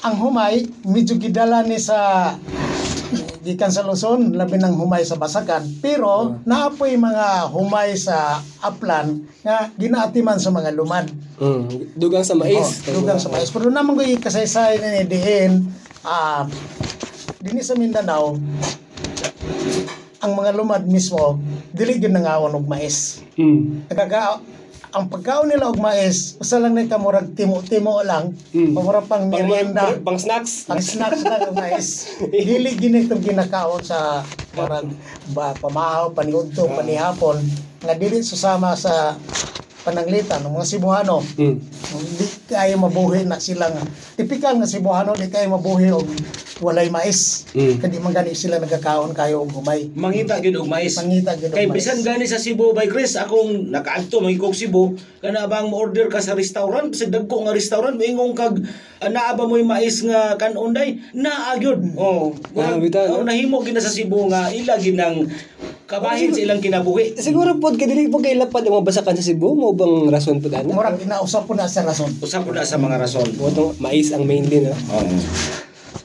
Ang 0.00 0.16
humay, 0.16 0.64
medyo 0.88 1.20
gidala 1.20 1.60
ni 1.68 1.76
sa 1.76 2.32
gikan 3.46 3.70
sa 3.70 3.86
Luzon, 3.86 4.34
labi 4.34 4.58
ng 4.58 4.74
humay 4.74 5.06
sa 5.06 5.14
Basakan. 5.14 5.78
Pero, 5.78 6.42
naapoy 6.42 6.98
mga 6.98 7.54
humay 7.54 7.94
sa 7.94 8.42
Aplan 8.58 9.22
nga 9.46 9.70
ginaatiman 9.78 10.42
sa 10.42 10.50
mga 10.50 10.74
lumad. 10.74 11.06
Hmm. 11.38 11.70
Dugang 11.94 12.26
sa 12.26 12.34
mais. 12.34 12.82
Oh, 12.90 12.98
lugar 12.98 13.22
sa 13.22 13.30
mais. 13.30 13.46
Pero 13.54 13.70
naman 13.70 13.94
ko 13.94 14.02
kasaysayan 14.18 14.82
ni 14.82 15.02
diin, 15.06 15.62
ah, 16.02 16.50
dini 17.38 17.62
sa 17.62 17.78
Mindanao, 17.78 18.34
ang 20.18 20.32
mga 20.34 20.50
lumad 20.58 20.82
mismo, 20.82 21.38
dili 21.70 22.02
gyud 22.02 22.10
nangawon 22.10 22.58
og 22.58 22.66
mais. 22.66 23.22
Hmm. 23.38 23.86
Nagaga 23.86 24.42
ang 24.96 25.12
pagkaon 25.12 25.52
nila 25.52 25.68
og 25.68 25.76
mais 25.76 26.40
usa 26.40 26.56
lang 26.56 26.72
na 26.72 26.88
kamurag 26.88 27.36
timo-timo 27.36 28.00
lang 28.00 28.32
Mm. 28.50 28.72
pamura 28.72 29.04
pang 29.04 29.28
merienda 29.28 29.92
pang, 29.92 30.00
pang 30.06 30.18
snacks. 30.18 30.64
ang 30.66 30.80
snacks 30.80 31.20
lang 31.20 31.42
ang 31.42 31.52
mais 31.54 32.08
dili 32.32 32.72
gini 32.72 33.04
itong 33.04 33.20
ginakaon 33.20 33.84
sa 33.84 34.24
parang 34.50 34.88
ba, 35.30 35.52
pamahaw 35.54 36.10
paniudto 36.10 36.64
panihapon 36.72 37.36
nga 37.78 37.92
dili 37.92 38.24
susama 38.24 38.72
sa 38.72 39.20
pananglitan 39.84 40.40
ng 40.40 40.56
mga 40.56 40.66
Cebuano 40.66 41.20
Mm. 41.36 41.56
di 42.16 42.26
kayo 42.48 42.74
mabuhi 42.80 43.22
na 43.22 43.36
silang 43.36 43.76
tipikal 44.16 44.56
nga 44.56 44.66
Cebuano 44.66 45.12
di 45.12 45.28
kayo 45.28 45.52
mabuhi 45.52 45.92
og 45.92 46.08
walay 46.64 46.88
mais 46.88 47.44
Mm. 47.52 47.76
kadi 47.80 47.96
man 48.00 48.12
gani 48.16 48.32
sila 48.32 48.56
nagakaon 48.56 49.12
kayo 49.12 49.44
og 49.44 49.52
humay 49.52 49.88
Mangita 49.92 50.40
gyud 50.40 50.56
og 50.60 50.68
mais. 50.68 50.92
mangita 50.96 51.36
gyud 51.36 51.52
og 51.52 51.56
Kay 51.56 51.68
bisan 51.68 52.00
gani 52.00 52.24
sa 52.24 52.40
Cebu 52.40 52.72
by 52.72 52.88
Chris, 52.88 53.16
akong 53.16 53.68
nakaadto 53.68 54.20
may 54.24 54.36
kog 54.40 54.56
Cebu, 54.56 54.96
kana 55.20 55.48
bang 55.48 55.68
mo-order 55.68 56.08
ka 56.08 56.20
sa 56.20 56.32
restaurant, 56.32 56.88
bisag 56.88 57.12
dagko 57.12 57.44
nga 57.44 57.52
restaurant, 57.52 57.96
moingong 57.96 58.32
kag 58.36 58.56
uh, 59.04 59.08
naa 59.12 59.36
ba 59.36 59.44
mo'y 59.44 59.64
mais 59.64 60.00
nga 60.04 60.36
kanon 60.40 60.72
day, 60.72 60.96
naa 61.12 61.56
gyud. 61.60 61.80
Oh, 61.96 62.32
Ah, 62.56 62.76
oh, 63.12 63.24
nahimo 63.24 63.60
na 63.60 63.80
sa 63.80 63.92
Cebu 63.92 64.28
nga 64.32 64.48
ila 64.48 64.80
ginang 64.80 65.28
kabahin 65.86 66.32
sa 66.34 66.40
ilang 66.40 66.60
kinabuhi. 66.60 67.14
Siguro 67.20 67.56
po, 67.60 67.70
kadili 67.76 68.08
po 68.08 68.18
kay 68.18 68.34
lapad 68.34 68.64
ang 68.64 68.80
mabasakan 68.80 69.16
sa 69.16 69.24
Cebu, 69.24 69.52
mo 69.52 69.76
bang 69.76 70.08
rason 70.08 70.40
po 70.40 70.48
dana? 70.48 70.66
murag 70.66 70.98
inausap 71.00 71.44
po 71.46 71.52
na 71.52 71.68
sa 71.68 71.84
rason 71.84 72.10
Usa 72.20 72.40
po 72.42 72.50
na 72.50 72.64
sa 72.64 72.80
mga 72.80 72.96
rason. 72.96 73.28
Mo 73.36 73.48
itong 73.52 73.76
mais 73.78 74.08
ang 74.10 74.24
mainly, 74.24 74.64
no? 74.64 74.72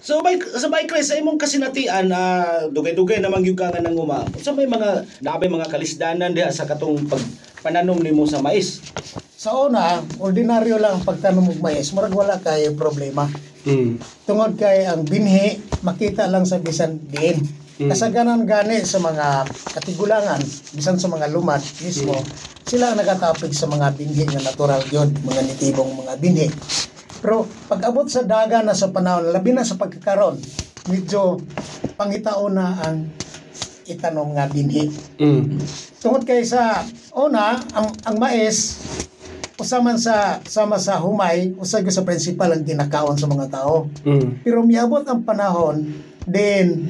So 0.02 0.26
by 0.26 0.34
sa 0.42 0.66
by 0.66 0.90
Chris 0.90 1.14
sa 1.14 1.18
imong 1.18 1.38
kasinatian 1.38 2.10
ah, 2.10 2.66
dugay-dugay 2.68 3.22
naman 3.22 3.46
gyud 3.46 3.54
ka 3.54 3.70
nga 3.70 3.86
nanguma. 3.86 4.26
Sa 4.42 4.50
may 4.50 4.66
mga 4.66 5.06
nabay 5.22 5.46
mga 5.46 5.70
kalisdanan 5.70 6.34
diha 6.34 6.50
sa 6.50 6.66
katong 6.66 7.06
pag 7.06 7.22
pananom 7.62 8.02
nimo 8.02 8.26
sa 8.26 8.42
mais. 8.42 8.82
sa 9.42 9.58
una 9.58 9.98
ordinaryo 10.22 10.78
lang 10.78 11.02
ang 11.02 11.06
pagtanom 11.06 11.50
og 11.50 11.58
mais 11.66 11.90
murag 11.98 12.14
wala 12.14 12.38
kay 12.38 12.70
problema 12.78 13.26
Mm. 13.66 13.98
tungod 14.26 14.54
kay 14.54 14.86
ang 14.86 15.02
binhi 15.02 15.58
makita 15.82 16.30
lang 16.30 16.46
sa 16.46 16.62
bisan 16.62 17.02
diin 17.10 17.42
Mm. 17.82 17.90
kasaganan 17.90 18.46
gani 18.46 18.86
sa 18.86 19.02
mga 19.02 19.50
katigulangan 19.74 20.38
bisan 20.78 21.02
sa 21.02 21.10
mga 21.10 21.34
lumad 21.34 21.58
mismo 21.82 22.14
sila 22.62 22.94
ang 22.94 23.02
nagatapig 23.02 23.50
sa 23.50 23.66
mga 23.66 23.98
binhi 23.98 24.30
nga 24.30 24.46
natural 24.46 24.86
yun 24.94 25.10
mga 25.26 25.42
nitibong 25.42 25.90
mga 25.90 26.14
binhi 26.22 26.46
pero 27.22 27.46
pag 27.70 27.86
abot 27.86 28.10
sa 28.10 28.26
daga 28.26 28.66
na 28.66 28.74
sa 28.74 28.90
panahon 28.90 29.30
labi 29.30 29.54
na 29.54 29.62
sa 29.64 29.78
pagkakaron 29.78 30.42
medyo 30.90 31.38
pangitaon 31.96 32.58
na 32.58 32.82
ang 32.82 33.06
itanom 33.86 34.34
nga 34.34 34.50
binhi 34.50 34.90
Mm. 35.22 35.62
tungod 36.02 36.26
kay 36.26 36.42
sa 36.42 36.82
una 37.14 37.62
ang 37.72 37.88
ang 38.04 38.16
mais 38.18 38.82
usaman 39.62 40.02
sa 40.02 40.42
sama 40.42 40.82
sa 40.82 40.98
humay 40.98 41.54
usa 41.62 41.86
gyud 41.86 41.94
sa 41.94 42.02
principal 42.02 42.50
ang 42.50 42.66
ginakaon 42.66 43.14
sa 43.14 43.30
mga 43.30 43.54
tao 43.54 43.86
Mm. 44.02 44.42
pero 44.42 44.66
miabot 44.66 45.06
ang 45.06 45.22
panahon 45.22 45.86
then 46.26 46.90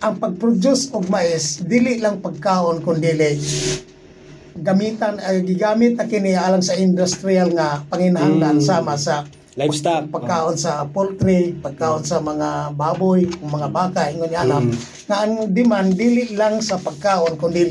ang 0.00 0.16
pag-produce 0.16 0.92
og 0.92 1.08
mais 1.08 1.60
dili 1.60 2.00
lang 2.00 2.24
pagkaon 2.24 2.80
kundi 2.80 3.12
gamitan 4.56 5.20
ay 5.20 5.44
gigamit 5.44 6.00
na 6.00 6.08
kini 6.08 6.32
alang 6.32 6.64
sa 6.64 6.72
industrial 6.76 7.52
nga 7.52 7.84
panginahanglan 7.92 8.56
Mm. 8.56 8.64
sama 8.64 8.96
sa 8.96 9.28
Livestock. 9.56 10.12
pagkaon 10.12 10.56
sa 10.60 10.84
poultry, 10.84 11.56
pagkaon 11.56 12.04
sa 12.04 12.20
mga 12.20 12.76
baboy, 12.76 13.24
mga 13.40 13.68
baka, 13.72 14.12
ingon 14.12 14.28
ni 14.28 14.36
alam, 14.36 14.68
Mm. 14.68 14.76
nga 15.08 15.16
ang 15.24 15.34
demand 15.48 15.90
dili 15.96 16.36
lang 16.36 16.60
sa 16.60 16.76
pagkaon 16.76 17.40
kundi 17.40 17.64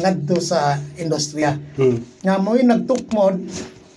ngadto 0.00 0.40
sa 0.40 0.80
industriya. 0.96 1.60
Mm. 1.76 2.24
Nga 2.24 2.34
mo'y 2.40 2.64
nagtukmod 2.64 3.36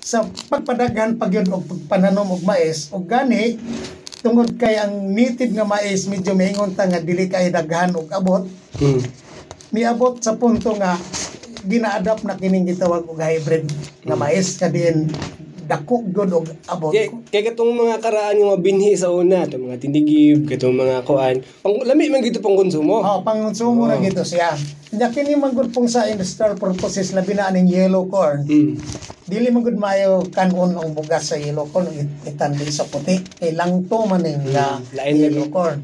sa 0.04 0.28
pagpadaghan 0.52 1.16
pagyud 1.16 1.48
og 1.48 1.64
pagpananom 1.64 2.36
og 2.36 2.44
mais 2.44 2.92
ug 2.92 3.08
gani 3.08 3.56
tungod 4.20 4.60
kay 4.60 4.76
ang 4.76 5.16
native 5.16 5.56
nga 5.56 5.64
mais 5.64 6.04
medyo 6.12 6.36
maingon 6.36 6.76
ta 6.76 6.84
nga 6.84 7.00
dili 7.00 7.32
kay 7.32 7.48
daghan 7.48 7.96
og 7.96 8.12
abot 8.12 8.44
Mm. 8.84 9.00
miabot 9.72 10.20
sa 10.20 10.36
punto 10.36 10.76
nga 10.76 11.00
gina-adapt 11.64 12.28
na 12.28 12.36
kining 12.36 12.68
gitawag 12.68 13.08
og 13.08 13.16
hybrid 13.16 13.64
nga 14.04 14.16
mais 14.20 14.60
kadiin 14.60 15.08
dako 15.64 16.04
gyud 16.12 16.32
og 16.32 16.46
abot 16.68 16.92
Kaya, 16.92 17.10
kaya 17.32 17.42
katong 17.52 17.74
mga 17.74 17.96
karaan 18.04 18.40
yung 18.40 18.50
mga 18.54 18.64
binhi 18.64 18.92
sa 18.94 19.10
una, 19.10 19.48
itong 19.48 19.66
mga 19.68 19.80
tindigib, 19.80 20.46
katong 20.46 20.76
mga 20.76 21.08
kuan, 21.08 21.40
pang, 21.64 21.76
lami 21.84 22.12
man 22.12 22.22
gito 22.22 22.44
pang 22.44 22.60
konsumo. 22.60 23.00
Oh, 23.00 23.24
pangonsumo 23.24 23.88
na 23.88 23.98
gito 24.00 24.22
siya. 24.22 24.54
Nya 24.94 25.10
kini 25.10 25.34
man 25.34 25.58
gud 25.58 25.74
pong 25.74 25.90
sa 25.90 26.06
industrial 26.06 26.54
purposes 26.54 27.18
labi 27.18 27.34
na 27.34 27.50
aning 27.50 27.66
yellow 27.66 28.06
corn. 28.06 28.46
Mm. 28.46 28.78
Dili 29.26 29.50
man 29.50 29.66
gud 29.66 29.80
mayo 29.80 30.22
kanon 30.30 30.78
ang 30.78 30.94
bugas 30.94 31.34
sa 31.34 31.36
yellow 31.40 31.66
corn 31.66 31.90
it- 31.90 32.30
itandi 32.30 32.70
sa 32.70 32.86
puti. 32.86 33.18
Kay 33.18 33.58
langto 33.58 34.06
man 34.06 34.22
ning 34.22 34.54
nga 34.54 34.78
lain 34.94 35.18
yellow 35.18 35.50
lagi. 35.50 35.56
corn. 35.56 35.80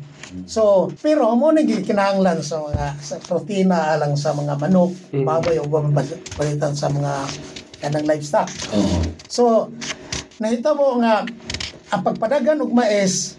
So, 0.46 0.94
pero 1.02 1.34
mo 1.34 1.50
na 1.50 1.66
kinahanglan 1.66 2.46
sa 2.46 2.62
mga 2.62 3.02
sa 3.02 3.18
protina 3.18 3.98
alang 3.98 4.14
sa 4.14 4.30
mga 4.38 4.62
manok, 4.62 4.94
Mm. 5.10 5.26
baboy 5.26 5.58
o 5.58 5.66
palitan 6.38 6.78
sa 6.78 6.86
mga 6.94 7.26
kanang 7.80 8.08
livestock. 8.08 8.48
So, 9.28 9.72
nakita 10.40 10.76
mo 10.76 11.00
nga 11.00 11.24
ang 11.90 12.02
pagpadagan 12.06 12.62
og 12.62 12.72
mais 12.72 13.36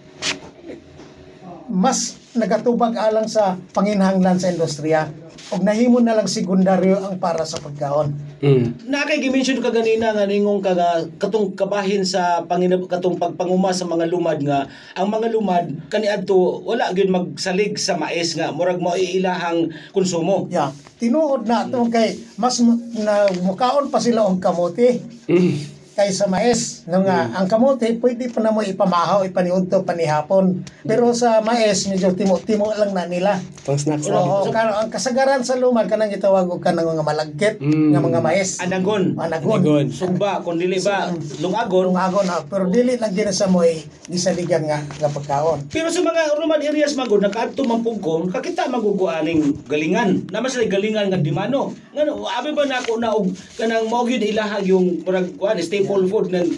mas 1.70 2.18
nagatubag 2.34 2.98
alang 2.98 3.30
sa 3.30 3.54
panginhanglan 3.70 4.42
sa 4.42 4.50
industriya 4.50 5.06
ug 5.50 5.62
nahimo 5.66 5.98
na 5.98 6.14
lang 6.14 6.30
sekundaryo 6.30 7.02
ang 7.02 7.18
para 7.18 7.42
sa 7.42 7.58
pagkaon. 7.58 8.14
Mm. 8.38 8.86
Na 8.86 9.02
kay 9.02 9.18
gimension 9.18 9.58
ka 9.58 9.74
ganina 9.74 10.14
nga 10.14 10.24
ningong 10.24 10.62
kaga 10.62 11.04
katong 11.18 11.58
kabahin 11.58 12.06
sa 12.06 12.46
panginab 12.46 12.86
katong 12.86 13.18
pagpanguma 13.18 13.74
sa 13.74 13.84
mga 13.84 14.06
lumad 14.06 14.38
nga 14.40 14.70
ang 14.94 15.10
mga 15.10 15.28
lumad 15.34 15.66
kaniadto 15.90 16.62
wala 16.62 16.94
gyud 16.94 17.10
magsalig 17.10 17.76
sa 17.76 17.98
mais 17.98 18.32
nga 18.38 18.54
murag 18.54 18.78
mo 18.78 18.94
iilahang 18.94 19.74
konsumo. 19.90 20.46
Ya, 20.48 20.70
tinuod 21.02 21.50
na 21.50 21.66
to 21.66 21.84
kay 21.90 22.14
mas 22.38 22.62
na 22.96 23.26
mukaon 23.42 23.90
pa 23.90 23.98
sila 23.98 24.24
og 24.24 24.38
kamote 24.38 25.02
Mm. 25.30 25.79
Kaysa 26.00 26.24
mais. 26.26 26.88
No 26.88 27.04
nga, 27.04 27.28
ang 27.30 27.44
kamote 27.44 27.84
pwede 28.00 28.32
pa 28.32 28.40
na 28.40 28.48
mo 28.48 28.64
ipamahaw, 28.64 29.20
ipaniudto 29.22 29.84
panihapon. 29.84 30.64
Pero 30.80 31.12
sa 31.12 31.44
mais 31.44 31.84
medyo 31.84 32.16
timo-timo 32.16 32.72
lang 32.72 32.96
na 32.96 33.04
nila. 33.04 33.36
Pang 33.68 33.76
snacks 33.76 34.08
lang. 34.08 34.24
Oo, 34.24 34.48
kano 34.48 34.80
ang 34.80 34.88
kasagaran 34.88 35.44
sa 35.44 35.60
lumad 35.60 35.84
kanang 35.86 36.08
gitawag 36.08 36.48
og 36.48 36.64
kanang 36.64 36.88
mga 36.88 37.04
malagkit 37.04 37.54
Mm. 37.60 37.92
nga 37.92 38.00
mga 38.00 38.20
mais. 38.24 38.56
Anagon, 38.56 39.12
Managon. 39.12 39.60
Anagon. 39.60 39.86
sumba, 39.92 40.40
kun 40.40 40.56
dili 40.56 40.80
ba 40.80 41.12
lungagon. 41.38 41.92
Lungagon 41.92 42.24
na, 42.24 42.40
pero 42.46 42.64
dili 42.66 42.96
lang 42.96 43.12
gina 43.12 43.28
sa 43.30 43.44
mo'y 43.44 43.84
gisaligan 44.08 44.64
nga 44.64 44.80
nga 44.80 45.10
pagkaon. 45.10 45.68
Pero 45.68 45.92
sa 45.92 46.00
mga 46.00 46.32
urban 46.32 46.62
areas 46.62 46.96
magod 46.96 47.20
nakaadto 47.20 47.66
man 47.66 47.82
pugkon, 47.82 48.30
kakita 48.30 48.70
maguguaning 48.70 49.52
galingan. 49.66 50.24
Naman 50.30 50.48
sila 50.48 50.64
galingan 50.64 51.10
nga 51.10 51.18
di 51.18 51.28
mano. 51.28 51.74
Ngano 51.90 52.24
abi 52.24 52.54
ba 52.54 52.64
nako 52.64 52.96
na 52.96 53.10
og 53.10 53.28
kanang 53.58 53.90
mao 53.90 54.06
gyud 54.06 54.22
ilahag 54.22 54.64
yung 54.64 55.02
murag 55.02 55.34
kuan 55.34 55.58
staple 55.58 55.89
food 56.10 56.30
ng 56.30 56.50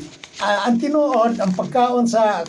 Ah, 0.43 0.67
ang 0.67 0.75
tinuod 0.75 1.39
ang 1.39 1.55
pagkaon 1.55 2.03
sa 2.09 2.43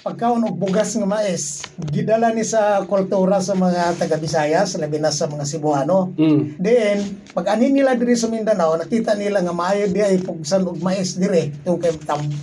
pagkaon 0.00 0.48
og 0.48 0.56
bugas 0.56 0.96
nga 0.96 1.04
mais 1.04 1.60
gidala 1.92 2.32
ni 2.32 2.40
sa 2.40 2.80
kultura 2.88 3.36
sa 3.40 3.52
mga 3.52 4.00
taga 4.00 4.16
Visayas 4.16 4.76
labi 4.80 4.96
na 4.96 5.12
sa 5.12 5.28
mga 5.28 5.44
Cebuano 5.44 6.16
Mm. 6.16 6.56
Then, 6.56 6.96
pag 7.36 7.52
ani 7.52 7.68
nila 7.68 8.00
diri 8.00 8.16
sa 8.16 8.32
Mindanao, 8.32 8.80
nakita 8.80 9.12
nila 9.12 9.44
nga 9.44 9.52
maayo 9.52 9.92
di 9.92 10.00
ay 10.00 10.24
pugsan 10.24 10.64
og 10.64 10.80
mais 10.80 11.16
dire, 11.20 11.52
yung 11.68 11.76
kay 11.76 11.96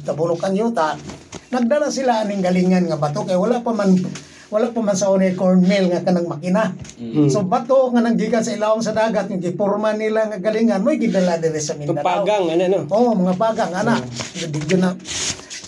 tabulok 0.06 0.46
ang 0.46 0.54
yuta. 0.54 0.98
Nagdala 1.50 1.90
sila 1.90 2.22
aning 2.22 2.46
galingan 2.46 2.86
nga 2.86 3.02
bato 3.02 3.26
kay 3.26 3.38
wala 3.38 3.62
pa 3.66 3.74
man 3.74 3.96
wala 4.52 4.68
pa 4.68 4.80
man 4.84 5.00
sa 5.00 5.08
unay 5.10 5.32
cornmeal 5.32 5.88
nga 5.88 6.04
kanang 6.04 6.28
makina. 6.28 6.76
Mm. 7.00 7.32
So 7.32 7.48
bato 7.48 7.88
nga 7.96 8.04
nanggikan 8.04 8.44
sa 8.44 8.52
ilawom 8.52 8.84
sa 8.84 8.92
dagat 8.92 9.32
yung 9.32 9.40
giporma 9.40 9.96
nila 9.96 10.28
nga 10.28 10.44
galingan 10.44 10.84
mo 10.84 10.92
gidala 10.92 11.40
diri 11.40 11.64
sa 11.64 11.80
Mindanao. 11.80 12.04
pagang, 12.04 12.52
ano, 12.52 12.64
no? 12.68 12.80
Oo, 12.92 13.16
mga 13.16 13.36
bagang 13.40 13.72
ana. 13.72 13.96
Di 14.36 14.76
na 14.76 14.92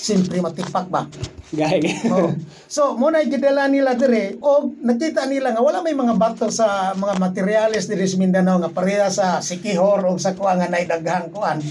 simpre 0.04 0.44
matipak 0.44 0.92
ba. 0.92 1.08
Gaya. 1.56 1.80
Oo. 2.12 2.36
So, 2.68 3.00
muna 3.00 3.24
gidala 3.24 3.72
nila 3.72 3.96
dire 3.96 4.36
o 4.44 4.68
nakita 4.84 5.30
nila 5.32 5.56
nga 5.56 5.64
wala 5.64 5.80
may 5.80 5.96
mga 5.96 6.20
bato 6.20 6.52
sa 6.52 6.92
mga 6.92 7.24
materyales 7.24 7.88
diri 7.88 8.04
sa 8.04 8.20
Mindanao 8.20 8.60
nga 8.60 8.74
pareha 8.74 9.08
sa 9.08 9.40
sikihor 9.40 10.04
o 10.04 10.20
sa 10.20 10.36
kuha 10.36 10.60
nga 10.60 10.68
naidaghan 10.68 11.32
kuan. 11.32 11.64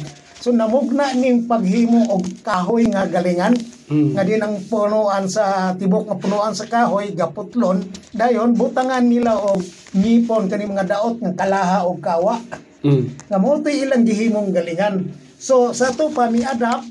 So 0.43 0.51
namugna 0.51 1.15
ning 1.15 1.47
paghimo 1.47 2.11
og 2.11 2.27
kahoy 2.43 2.91
nga 2.91 3.07
galingan 3.07 3.55
Mm. 3.91 4.15
nga 4.15 4.23
din 4.23 4.43
ang 4.43 4.57
punuan 4.71 5.27
sa 5.27 5.75
tibok 5.75 6.07
nga 6.07 6.19
punuan 6.19 6.55
sa 6.55 6.71
kahoy 6.71 7.13
gaputlon 7.19 7.83
dayon 8.15 8.55
butangan 8.55 9.03
nila 9.03 9.35
og 9.37 9.59
ngipon 9.93 10.47
kani 10.47 10.71
mga 10.71 10.87
daot 10.97 11.19
nga 11.19 11.35
kalaha 11.35 11.83
og 11.87 11.99
kawa 11.99 12.39
Mm. 12.83 13.31
nga 13.31 13.39
mo 13.39 13.63
ilang 13.63 14.03
gihimong 14.03 14.51
galingan. 14.51 15.07
So 15.39 15.71
sa 15.71 15.95
to 15.95 16.11
pa 16.11 16.27
mi-adapt 16.27 16.87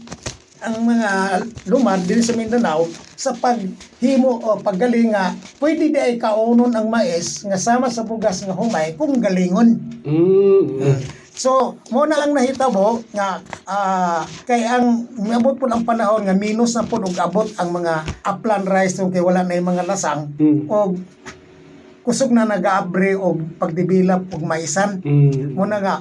ang 0.64 0.78
mga 0.88 1.10
lumad 1.68 2.06
diri 2.08 2.24
sa 2.24 2.38
Mindanao 2.38 2.88
sa 3.18 3.36
paghimo 3.36 4.40
o 4.40 4.62
paggaling 4.62 5.12
nga 5.12 5.36
pwede 5.60 5.92
di 5.92 6.00
ay 6.00 6.16
kaunon 6.16 6.72
ang 6.72 6.88
mais 6.88 7.44
nga 7.44 7.60
sama 7.60 7.92
sa 7.92 8.08
bugas 8.08 8.40
nga 8.46 8.56
humay 8.56 8.96
kung 8.96 9.20
galingon. 9.20 9.78
Mm. 10.08 11.21
So, 11.42 11.74
mo 11.90 12.06
na 12.06 12.22
ang 12.22 12.38
nahitabo 12.38 13.02
nga 13.18 13.42
ah, 13.66 14.22
kay 14.46 14.62
ang 14.62 15.10
miabot 15.18 15.58
po 15.58 15.66
ang 15.66 15.82
panahon 15.82 16.22
nga 16.22 16.38
minus 16.38 16.78
na 16.78 16.86
po 16.86 17.02
og 17.02 17.18
abot 17.18 17.50
ang 17.58 17.74
mga 17.74 18.06
upland 18.22 18.70
rice 18.70 19.02
tungkol 19.02 19.10
kay 19.10 19.26
wala 19.26 19.42
na 19.42 19.58
yung 19.58 19.74
mga 19.74 19.90
lasang 19.90 20.30
Mm. 20.38 20.70
og 20.70 21.02
kusog 22.06 22.30
na 22.30 22.46
nag-abre 22.46 23.18
og 23.18 23.58
pagdevelop 23.58 24.30
og 24.38 24.42
maisan 24.46 25.02
Mm. 25.02 25.58
muna 25.58 25.82
nga 25.82 25.96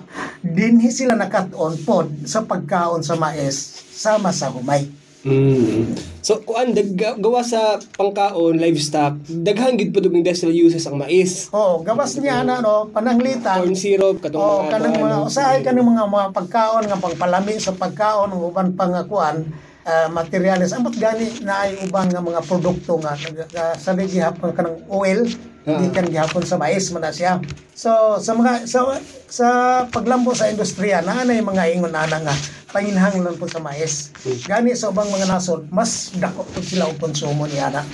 dinhi 0.45 0.93
sila 0.93 1.17
nakat-on 1.17 1.89
pod 1.89 2.13
sa 2.29 2.45
pagkaon 2.45 3.01
sa 3.01 3.17
mais 3.17 3.57
sama 3.97 4.37
sa 4.37 4.53
humay 4.53 4.93
Mm. 5.21 5.93
So, 6.25 6.41
kuan 6.41 6.73
dag 6.73 6.97
gawa 6.97 7.45
sa 7.45 7.77
pangkaon, 7.77 8.57
livestock, 8.57 9.21
daghang 9.29 9.77
gid 9.77 9.93
pud 9.93 10.09
og 10.09 10.17
industrial 10.17 10.57
uses 10.57 10.89
ang 10.89 10.97
mais. 10.97 11.53
oh 11.53 11.85
gawas 11.85 12.17
niya 12.17 12.41
na 12.41 12.65
no? 12.65 12.89
Pananglitan. 12.89 13.61
Corn 13.61 13.77
syrup 13.77 14.25
katong 14.25 14.41
oh 14.41 14.65
mga 14.65 14.71
kanang 14.73 14.97
mga 14.97 15.17
usahay 15.21 15.59
kanang 15.61 15.93
mga 15.93 16.09
mga 16.09 16.29
pagkaon 16.33 16.85
nga 16.89 16.97
pangpalami 16.97 17.61
sa 17.61 17.77
pagkaon 17.77 18.33
ng 18.33 18.41
uban 18.49 18.73
pang 18.73 18.97
kuan 19.05 19.45
ah, 19.85 20.09
materials. 20.09 20.73
Amot 20.73 20.97
gani 20.97 21.29
na 21.45 21.69
ay 21.69 21.77
uban 21.85 22.09
nga 22.09 22.25
mga 22.25 22.41
produkto 22.49 22.97
nga 23.05 23.13
nga 23.53 23.77
sa 23.77 23.93
gihapon 23.93 24.57
kanang 24.57 24.81
oil 24.89 25.29
Ah. 25.69 25.77
di 25.77 25.93
kan 25.93 26.09
gihapon 26.09 26.41
sa 26.41 26.57
mais 26.57 26.89
man 26.89 27.05
na 27.05 27.13
siya. 27.13 27.37
So 27.77 28.17
sa 28.17 28.33
mga 28.33 28.65
sa 28.65 28.97
sa 29.29 29.47
paglambo 29.93 30.33
sa 30.33 30.49
industriya 30.49 31.05
na 31.05 31.21
na 31.21 31.37
yung 31.37 31.53
mga 31.53 31.77
ingon 31.77 31.93
ana 31.93 32.17
nga 32.17 32.35
panginhanglan 32.73 33.37
po 33.37 33.45
sa 33.45 33.61
mais. 33.61 34.09
Gani 34.49 34.73
sa 34.73 34.89
ubang 34.89 35.13
mga 35.13 35.29
nasod 35.29 35.69
mas 35.69 36.17
dako 36.17 36.49
po 36.49 36.65
sila 36.65 36.89
og 36.89 36.97
konsumo 36.97 37.45
ni 37.45 37.61
ana 37.61 37.85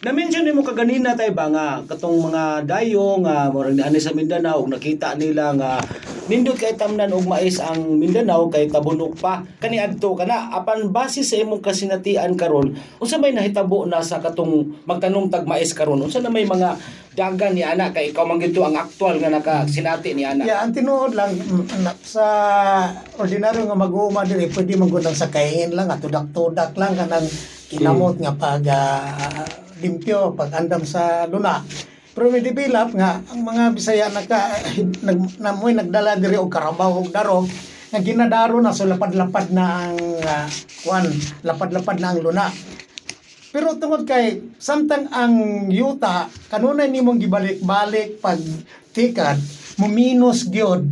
Na-mention 0.00 0.48
mo 0.56 0.64
kaganina 0.64 1.12
tay 1.12 1.28
ba 1.36 1.52
nga 1.52 1.84
katong 1.84 2.32
mga 2.32 2.64
dayo 2.64 3.20
nga 3.20 3.52
murag 3.52 3.76
ni 3.76 3.84
ani 3.84 4.00
sa 4.00 4.16
Mindanao 4.16 4.64
ug 4.64 4.72
nakita 4.72 5.12
nila 5.12 5.52
nga 5.52 5.76
nindot 6.24 6.56
kay 6.56 6.72
tamnan 6.72 7.12
og 7.12 7.28
mais 7.28 7.60
ang 7.60 8.00
Mindanao 8.00 8.48
kay 8.48 8.72
tabunok 8.72 9.20
pa. 9.20 9.44
Kani 9.60 9.76
adto 9.76 10.16
kana 10.16 10.56
apan 10.56 10.88
base 10.88 11.20
sa 11.20 11.36
imong 11.36 11.60
kasinatian 11.60 12.32
karon 12.32 12.72
unsa 12.96 13.20
may 13.20 13.36
nahitabo 13.36 13.84
na 13.84 14.00
sa 14.00 14.24
katong 14.24 14.72
magtanong 14.88 15.28
tag 15.28 15.44
mais 15.44 15.68
karon? 15.76 16.00
Unsa 16.00 16.24
na 16.24 16.32
may 16.32 16.48
mga 16.48 16.80
dagan 17.12 17.52
ni 17.52 17.60
ana? 17.60 17.92
Kay 17.92 18.16
ikaw 18.16 18.24
man 18.24 18.40
gito 18.40 18.64
ang 18.64 18.80
aktual 18.80 19.20
nga 19.20 19.28
nakasinati 19.28 20.16
ni 20.16 20.24
ana. 20.24 20.48
Yeah, 20.48 20.64
ang 20.64 20.72
tinuod 20.72 21.12
lang 21.12 21.36
mm, 21.36 21.84
na- 21.84 22.00
sa 22.00 22.24
ordinaryo 23.20 23.68
nga 23.68 23.76
mag-uuma 23.76 24.24
diri 24.24 24.48
pwede 24.48 24.80
magundang 24.80 25.12
sa 25.12 25.28
kaingin 25.28 25.76
lang 25.76 25.92
at 25.92 26.00
tudak-tudak 26.00 26.72
lang 26.80 26.96
kanang 26.96 27.28
kinamot 27.68 28.16
nga 28.16 28.32
pag 28.32 28.64
ah, 28.64 29.68
limpyo 29.80 30.36
pag 30.36 30.52
andam 30.54 30.84
sa 30.84 31.24
luna. 31.26 31.64
Pero 32.10 32.28
may 32.28 32.44
develop 32.44 32.92
nga 32.92 33.22
ang 33.32 33.40
mga 33.40 33.64
Bisaya 33.72 34.06
naka 34.12 34.60
nag 35.06 35.18
namoy 35.40 35.72
nagdala 35.72 36.20
diri 36.20 36.36
og 36.36 36.52
karabaw 36.52 37.00
og 37.00 37.08
darog 37.08 37.48
nga 37.90 37.98
ginadaro 37.98 38.62
na 38.62 38.70
so 38.70 38.86
lapad-lapad 38.86 39.50
na 39.50 39.90
ang 39.90 39.98
ah, 40.22 40.46
kuan 40.86 41.06
lapad-lapad 41.42 41.98
na 41.98 42.14
ang 42.14 42.20
luna. 42.22 42.46
Pero 43.50 43.74
tungod 43.82 44.06
kay 44.06 44.54
samtang 44.62 45.10
ang 45.10 45.66
yuta 45.74 46.30
kanunay 46.52 46.86
nimong 46.86 47.18
gibalik-balik 47.18 48.22
pag 48.22 48.38
tikad 48.94 49.42
muminus 49.74 50.46
gyud 50.46 50.86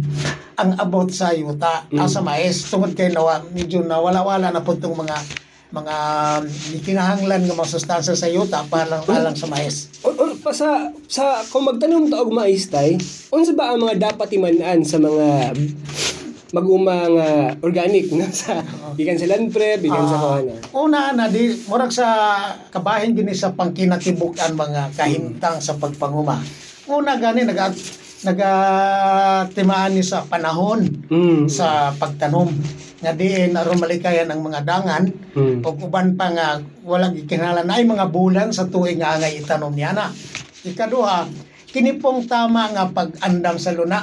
ang 0.59 0.75
abot 0.75 1.07
sa 1.07 1.30
yuta 1.30 1.87
ah, 1.87 2.11
sa 2.11 2.18
mais 2.18 2.66
tungod 2.66 2.99
kay 2.99 3.14
nawa 3.14 3.47
medyo 3.54 3.78
nawala-wala 3.83 4.50
na 4.50 4.64
pud 4.64 4.83
tong 4.83 4.99
mga 4.99 5.18
mga 5.68 5.96
kinahanglan 6.80 7.44
nga 7.44 7.54
mga 7.54 7.68
sustansya 7.70 8.14
sa 8.14 8.25
yuta 8.26 8.64
para 8.64 8.88
lang 8.88 9.04
alang 9.04 9.37
sa 9.37 9.44
mais. 9.46 9.92
O, 10.00 10.08
o, 10.08 10.32
pa 10.34 10.48
sa 10.50 10.68
sa 11.04 11.44
kung 11.46 11.64
magtanong 11.64 12.08
ta 12.08 12.18
og 12.18 12.32
mais 12.32 12.64
tay, 12.66 12.96
unsa 13.28 13.52
ba 13.52 13.70
ang 13.70 13.82
mga 13.82 14.00
dapat 14.10 14.32
imanan 14.32 14.80
sa 14.80 14.96
mga 14.96 15.52
mag-uma 16.48 17.04
nga 17.06 17.28
organic 17.60 18.08
na 18.10 18.25
sa 18.32 18.64
bigan 18.96 19.20
sa 19.20 19.28
land 19.28 19.52
prep, 19.52 19.84
bigan 19.84 20.00
sa 20.02 20.16
Ah, 20.16 20.40
kuana. 20.40 20.54
una 20.72 21.00
na 21.12 21.28
di 21.28 21.52
murag 21.68 21.92
sa 21.92 22.06
kabahin 22.68 23.12
gini 23.12 23.37
sa 23.37 23.52
pangkinatibuk-an 23.52 24.56
mga 24.56 24.96
kahintang 24.96 25.60
sa 25.60 25.76
pagpanguma. 25.76 26.40
Una 26.88 27.20
gani 27.20 27.44
naga 27.44 27.68
nagatimaan 28.18 29.92
ni 29.92 30.02
sa 30.02 30.25
panahon 30.25 30.82
Mm. 31.06 31.46
sa 31.46 31.92
pagtanom 31.92 32.48
nga 32.99 33.12
diin 33.14 33.55
aron 33.55 33.78
malikayan 33.78 34.26
ang 34.28 34.43
mga 34.43 34.67
dangan 34.67 35.05
Mm. 35.38 35.62
o 35.62 35.70
uban 35.70 36.18
pa 36.18 36.35
nga 36.35 36.59
walang 36.83 37.14
ikinahanglan 37.14 37.66
na 37.68 37.79
ay 37.79 37.87
mga 37.87 38.11
bulan 38.11 38.49
sa 38.51 38.66
tuig 38.66 38.99
nga 38.99 39.14
angay 39.14 39.38
itanom 39.38 39.70
niya 39.70 39.94
na. 39.94 40.11
Ikaduha, 40.66 41.31
kini 41.70 41.94
pong 42.03 42.27
tama 42.27 42.66
nga 42.75 42.90
pag-andam 42.90 43.55
sa 43.55 43.70
luna 43.70 44.03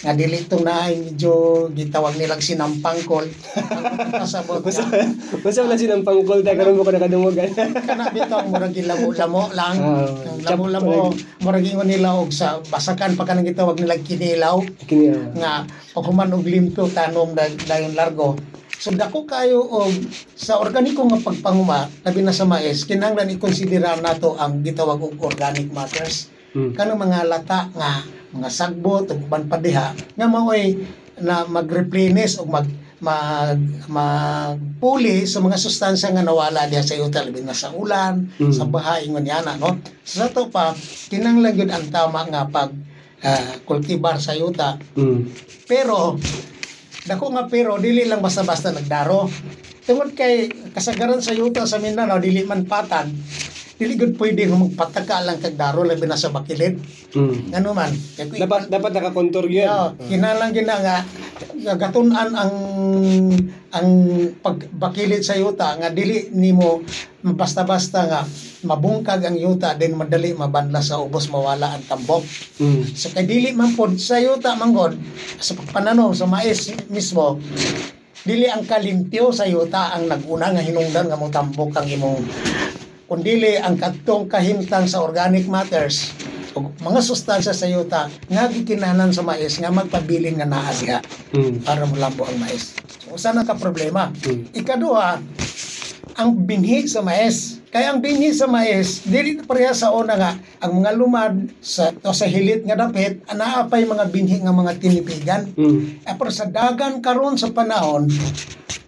nga 0.00 0.16
dili 0.16 0.40
itong 0.40 0.64
na 0.64 0.88
medyo 0.88 1.68
gitawag 1.76 2.16
nilang 2.16 2.40
sinampangkol. 2.40 3.28
Kasabot 4.20 4.64
Basta 4.64 4.88
nga 4.88 5.04
basta 5.44 5.60
wala 5.60 5.76
silang 5.76 6.04
pangkol 6.06 6.40
tay 6.40 6.56
karon 6.56 6.80
mo 6.80 6.88
ko 6.88 6.92
nakadungogan. 6.96 7.52
kana 7.88 8.08
bitong 8.08 8.48
murag 8.48 8.72
lamo-lamo 8.72 9.42
lang. 9.52 9.76
Ah, 9.76 10.08
Ang 10.08 10.40
lamo-lamo 10.40 11.12
murag 11.44 11.68
ingon 11.68 11.88
nila 11.92 12.16
og 12.16 12.32
sa 12.32 12.64
basakan 12.72 13.20
pa 13.20 13.28
kanang 13.28 13.44
gitawag 13.44 13.76
nila 13.76 14.00
kinilaw. 14.00 14.64
Kini 14.88 15.12
ah. 15.12 15.24
nga 15.36 15.52
pag 15.68 16.06
human 16.08 16.32
og 16.32 16.48
limto 16.48 16.88
tanom 16.88 17.36
da- 17.36 17.60
dayon 17.68 17.92
largo. 17.92 18.40
So 18.80 18.96
dako 18.96 19.28
kayo 19.28 19.60
og 19.60 19.92
sa 20.32 20.56
organiko 20.56 21.04
nga 21.04 21.20
pagpanguma 21.20 21.92
labi 22.08 22.24
na 22.24 22.32
sa 22.32 22.48
mais 22.48 22.88
kinahanglan 22.88 23.36
i-consider 23.36 23.84
nato 24.00 24.40
ang 24.40 24.64
gitawag 24.64 24.96
og 24.96 25.20
organic 25.20 25.68
matters. 25.76 26.32
Mm. 26.50 26.74
kanang 26.74 26.98
mga 26.98 27.30
lata 27.30 27.70
nga 27.78 28.02
mga 28.30 28.48
sagbot 28.48 29.10
ug 29.10 29.20
uban 29.26 29.46
pa 29.46 29.56
diha 29.56 29.90
nga 29.92 30.26
maoy 30.26 30.78
na 31.20 31.44
mag-replenish 31.44 32.38
og 32.38 32.48
mag 32.48 32.66
mag 33.00 33.56
magpuli 33.88 35.24
sa 35.24 35.40
mga 35.40 35.56
sustansya 35.56 36.12
nga 36.12 36.22
nawala 36.22 36.68
diha 36.68 36.84
sa 36.84 36.94
yuta 36.94 37.24
labi 37.24 37.40
na 37.40 37.56
sa 37.56 37.72
ulan 37.72 38.28
Mm. 38.36 38.52
sa 38.52 38.64
baha 38.64 39.00
ingon 39.00 39.24
yana 39.24 39.56
no 39.56 39.76
so 40.04 40.20
sa 40.20 40.28
to 40.28 40.48
pa 40.48 40.72
kinahanglan 41.08 41.56
gyud 41.56 41.72
ang 41.72 41.88
tama 41.88 42.28
nga 42.28 42.44
pag 42.46 42.70
ah, 43.20 43.56
kultibar 43.64 44.20
sa 44.20 44.36
yuta 44.36 44.76
Mm. 44.94 45.26
pero 45.64 46.20
dako 47.00 47.32
nga 47.32 47.48
pero 47.48 47.80
dili 47.80 48.04
lang 48.04 48.20
basta-basta 48.20 48.70
nagdaro. 48.70 49.24
Tungod 49.80 50.12
kay 50.12 50.52
kasagaran 50.70 51.24
sa 51.24 51.32
yuta 51.32 51.64
sa 51.64 51.80
Mindanao 51.80 52.20
dili 52.20 52.44
man 52.44 52.68
patag. 52.68 53.08
Dili 53.80 53.96
gud 53.96 54.12
pwede 54.20 54.44
nga 54.44 54.60
magpataka 54.60 55.24
lang 55.24 55.40
kag 55.40 55.56
daro 55.56 55.80
labi 55.80 56.04
na 56.04 56.20
sa 56.20 56.28
bakilid. 56.28 56.76
Mm. 57.16 57.48
Ngano 57.48 57.72
man? 57.72 57.88
Kay 57.88 58.28
kung 58.28 58.36
Dapat 58.44 58.68
dapat 58.68 58.92
nakakontor 58.92 59.48
yun. 59.48 59.64
Yeah, 59.64 59.96
kinalang 60.04 60.52
gina 60.52 60.76
nga 60.84 60.96
gatunan 61.80 62.36
ang 62.36 62.54
ang 63.72 63.88
pagbakilid 64.44 65.24
sa 65.24 65.40
yuta 65.40 65.80
nga 65.80 65.88
dili 65.88 66.28
nimo 66.36 66.84
basta-basta 67.24 68.04
nga 68.04 68.20
mabungkag 68.68 69.24
ang 69.24 69.40
yuta 69.40 69.72
then 69.80 69.96
madali 69.96 70.36
mabanla 70.36 70.84
sa 70.84 71.00
ubos 71.00 71.32
mawala 71.32 71.80
ang 71.80 71.84
tambok. 71.88 72.20
Mm. 72.60 72.84
So 72.92 73.08
kay 73.16 73.24
dili 73.24 73.56
man 73.56 73.72
pod 73.72 73.96
sa 73.96 74.20
yuta 74.20 74.60
manggod 74.60 74.92
sa 75.40 75.56
pagpananom 75.56 76.12
sa 76.12 76.28
mais 76.28 76.68
mismo 76.92 77.40
dili 78.20 78.44
ang 78.44 78.68
kalimpyo 78.68 79.32
sa 79.32 79.48
yuta 79.48 79.96
ang 79.96 80.04
naguna 80.04 80.52
nga 80.52 80.60
hinungdan 80.60 81.08
nga 81.08 81.16
mo 81.16 81.32
tambok 81.32 81.72
ang 81.72 81.88
imong 81.88 82.20
kun 83.10 83.26
dili 83.26 83.58
ang 83.58 83.74
kadtong 83.74 84.30
kahimtang 84.30 84.86
sa 84.86 85.02
organic 85.02 85.50
matters 85.50 86.14
ug 86.54 86.70
mga 86.78 87.02
sustansya 87.02 87.50
sa 87.50 87.66
yuta 87.66 88.06
nga 88.30 88.46
gikinahanglan 88.46 89.10
sa 89.10 89.26
mais 89.26 89.58
nga 89.58 89.74
magpabilin 89.74 90.38
nga 90.38 90.46
naa 90.46 90.70
diha 90.78 91.02
Mm. 91.30 91.62
para 91.62 91.86
mulambo 91.86 92.26
ang 92.26 92.38
mais. 92.42 92.74
So 93.06 93.14
usa 93.14 93.30
na 93.30 93.46
ka 93.46 93.54
problema. 93.54 94.10
Mm. 94.26 94.50
Ikaduha, 94.50 95.22
ang 96.18 96.30
binhi 96.34 96.90
sa 96.90 97.06
mais. 97.06 97.62
Kaya 97.70 97.94
ang 97.94 98.02
binhi 98.02 98.34
sa 98.34 98.50
mais, 98.50 99.06
dili 99.06 99.38
pareha 99.46 99.70
sa 99.70 99.94
una 99.94 100.18
nga, 100.18 100.34
ang 100.58 100.82
mga 100.82 100.90
lumad 100.98 101.34
sa, 101.62 101.94
o 102.02 102.10
sa 102.10 102.26
hilit 102.26 102.66
nga 102.66 102.74
dapit, 102.74 103.22
naapay 103.30 103.86
mga 103.86 104.10
binhi 104.10 104.42
nga 104.42 104.50
mga 104.50 104.74
tinipigan. 104.82 105.42
Mm. 105.54 106.02
Eh, 106.02 106.14
pero 106.18 106.34
sa 106.34 106.50
dagan 106.50 106.98
karon 106.98 107.38
sa 107.38 107.54
panahon, 107.54 108.10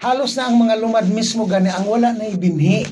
halos 0.03 0.35
na 0.35 0.51
ang 0.51 0.59
mga 0.59 0.83
lumad 0.83 1.07
mismo 1.07 1.47
gani 1.47 1.71
ang 1.71 1.87
wala 1.87 2.11
na 2.11 2.27
binhi. 2.35 2.83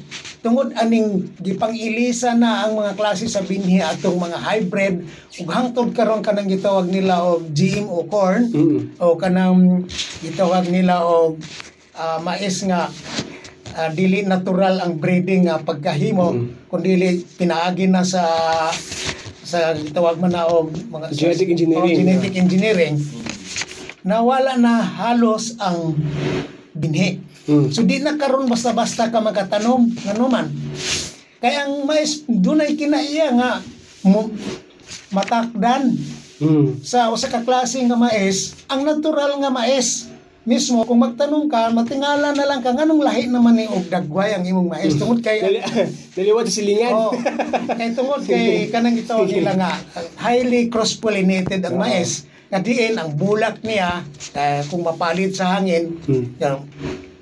Tungod 0.40 0.72
aning 0.72 1.36
gipangilisa 1.36 2.32
na 2.32 2.64
ang 2.64 2.72
mga 2.80 2.96
klase 2.96 3.28
sa 3.28 3.44
binhi 3.44 3.76
atong 3.76 4.16
mga 4.16 4.40
hybrid 4.40 5.04
ug 5.36 5.48
hangtod 5.52 5.92
karon 5.92 6.24
kanang 6.24 6.48
gitawag 6.48 6.88
nila 6.88 7.20
og 7.20 7.52
GMO 7.52 8.08
corn 8.08 8.48
Mm. 8.48 8.96
o 8.96 9.20
kanang 9.20 9.84
gitawag 10.24 10.64
nila 10.72 11.04
og 11.04 11.36
ah, 11.92 12.16
mais 12.24 12.56
nga 12.64 12.88
ah, 13.76 13.90
dili 13.92 14.24
natural 14.24 14.80
ang 14.80 14.96
breeding 14.96 15.44
nga 15.44 15.60
pagkahimo 15.60 16.32
kundi 16.72 16.96
dili 16.96 17.20
pinaagi 17.36 17.84
na 17.92 18.00
sa 18.00 18.24
sa 19.44 19.76
gitawag 19.76 20.16
man 20.16 20.32
na 20.32 20.48
og 20.48 20.72
mga 20.72 21.12
Genetic 21.12 21.52
engineering. 21.52 21.84
Oh, 21.84 22.00
genetic 22.00 22.34
engineering 22.40 22.96
nawala 24.00 24.56
na 24.56 24.80
halos 24.80 25.52
ang 25.60 25.92
binhi 26.72 27.20
Mm. 27.50 27.66
so 27.68 27.82
di 27.82 27.98
na 27.98 28.14
karon 28.14 28.46
basta-basta 28.46 29.10
ka 29.10 29.18
magkatanom 29.18 29.90
ngano 30.06 30.30
man 30.30 30.46
kaya 31.36 31.66
ang 31.66 31.82
mais 31.82 32.22
dunay 32.24 32.78
kinaiya 32.78 33.34
nga 33.34 33.50
mo, 34.06 34.30
matakdan 35.10 35.98
Mm. 36.40 36.80
sa 36.80 37.12
usa 37.12 37.28
ka 37.28 37.44
klase 37.44 37.84
nga 37.84 38.00
mais, 38.00 38.56
ang 38.64 38.80
natural 38.80 39.36
nga 39.36 39.52
mais 39.52 40.08
mismo 40.40 40.88
kung 40.88 40.96
magtanong 40.96 41.52
ka 41.52 41.68
matingala 41.68 42.32
na 42.32 42.48
lang 42.48 42.64
ka 42.64 42.72
nganong 42.72 43.04
lahi 43.04 43.28
naman 43.28 43.60
ni 43.60 43.68
og 43.68 43.84
dagway 43.92 44.32
ang 44.32 44.48
imong 44.48 44.72
mais 44.72 44.96
tungod 44.96 45.20
kay 45.20 45.36
Dali, 45.44 45.60
daliwa 46.16 46.40
sa 46.40 46.48
silingan. 46.48 46.96
Oh, 46.96 47.12
kay 47.76 47.92
tungod 47.92 48.24
kay 48.24 48.46
kanang 48.72 48.96
ito 48.96 49.12
nila 49.28 49.52
nga 49.52 49.76
highly 50.16 50.72
cross-pollinated 50.72 51.60
ang 51.60 51.76
mais. 51.76 52.24
Nga 52.48 52.58
diin 52.64 52.96
ang 52.96 53.12
bulak 53.12 53.60
niya 53.60 54.00
eh, 54.32 54.64
kung 54.72 54.80
mapalit 54.80 55.36
sa 55.36 55.60
hangin, 55.60 55.92
Hmm. 56.08 56.24
yan, 56.40 56.56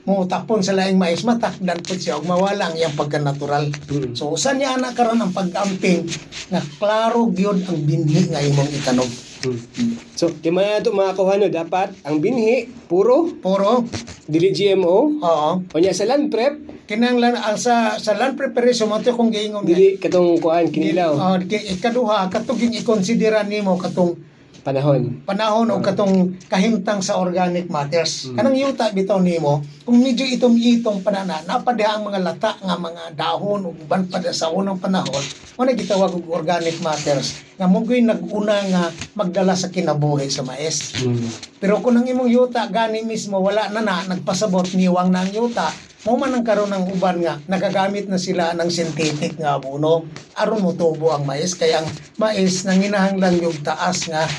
mo 0.09 0.25
tapon 0.25 0.65
sa 0.65 0.73
laing 0.73 0.97
mais 0.97 1.21
matakdan 1.21 1.85
po 1.85 1.93
siya 1.93 2.17
ug 2.17 2.25
mawala 2.25 2.73
ang 2.73 2.75
iyang 2.81 2.97
pagka-natural. 2.97 3.69
Hmm. 3.93 4.17
So 4.17 4.33
usa 4.33 4.57
niya 4.57 4.81
ana 4.81 4.97
karon 4.97 5.21
ang 5.21 5.37
pag-amping 5.37 6.09
nga 6.49 6.65
klaro 6.81 7.29
gyud 7.29 7.61
ang 7.69 7.85
binhi 7.85 8.33
nga 8.33 8.41
imong 8.41 8.73
itanom. 8.73 9.11
Mm. 9.39 10.19
So, 10.19 10.35
kaya 10.35 10.51
mga 10.51 10.83
ito 10.83 10.91
mga 10.91 11.15
kuhano, 11.15 11.47
dapat 11.47 11.95
ang 12.03 12.19
binhi, 12.19 12.67
puro, 12.91 13.31
Puro, 13.39 13.87
dili 14.27 14.51
GMO, 14.51 15.23
oo. 15.23 15.51
o 15.63 15.77
niya 15.79 15.95
sa 15.95 16.11
land 16.11 16.27
prep, 16.27 16.59
Kinanglan 16.89 17.37
ang 17.37 17.61
sa 17.61 18.01
sa 18.01 18.17
land 18.17 18.33
preparation 18.33 18.89
mo 18.89 18.97
to 19.05 19.13
kung 19.13 19.29
giingon 19.29 19.61
dili 19.61 20.01
katong 20.01 20.41
kuhan, 20.41 20.73
kinilaw, 20.73 21.13
Oh, 21.21 21.37
ki- 21.37 21.77
ikaduha 21.77 22.33
katong 22.33 22.57
i-considera 22.81 23.45
nimo 23.45 23.77
katong 23.77 24.17
panahon. 24.63 25.23
panahon 25.25 25.69
o 25.71 25.81
katong 25.81 26.39
kahimtang 26.47 27.01
sa 27.01 27.19
organic 27.19 27.67
matters. 27.71 28.31
Kanang 28.35 28.59
yuta 28.59 28.91
bitaw 28.93 29.19
nimo, 29.23 29.65
kung 29.89 29.99
medyo 29.99 30.27
itong-itong 30.29 31.01
panana, 31.01 31.41
napadiha 31.49 31.97
ang 31.97 32.05
mga 32.05 32.21
lata 32.21 32.53
nga 32.61 32.77
mga 32.77 33.17
dahon 33.17 33.73
ug 33.73 33.77
uban 33.87 34.05
pa 34.11 34.21
sa 34.31 34.53
unang 34.53 34.77
panahon, 34.77 35.25
mo 35.57 35.63
na 35.65 35.73
gitawag 35.73 36.13
og 36.13 36.29
organic 36.29 36.77
matters 36.85 37.41
nga 37.59 37.67
mogoy 37.67 37.99
nag-una 38.05 38.63
nga 38.71 38.83
magdala 39.19 39.59
sa 39.59 39.67
kinabuhi 39.67 40.31
sa 40.31 40.47
mais. 40.47 40.95
Mm. 41.03 41.59
Pero 41.59 41.83
kung 41.83 41.99
ang 41.99 42.07
imong 42.07 42.31
yuta 42.31 42.71
gani 42.71 43.03
mismo 43.03 43.43
wala 43.43 43.67
na 43.75 43.83
na 43.83 44.07
nagpasabot 44.07 44.79
niwang 44.79 45.11
na 45.11 45.27
ang 45.27 45.35
yuta, 45.35 45.67
mo 46.07 46.15
man 46.15 46.31
ang 46.31 46.47
karon 46.47 46.71
ng 46.71 46.95
uban 46.95 47.19
nga 47.19 47.43
nagagamit 47.51 48.07
na 48.07 48.21
sila 48.21 48.55
ng 48.55 48.71
synthetic 48.71 49.35
nga 49.35 49.59
abono 49.59 50.07
aron 50.39 50.63
mo 50.63 50.71
tubo 50.71 51.11
ang 51.11 51.27
mais 51.27 51.59
kaya 51.59 51.83
ang 51.83 51.89
mais 52.15 52.63
nanginahanglan 52.63 53.43
yung 53.43 53.59
taas 53.67 54.07
nga 54.07 54.31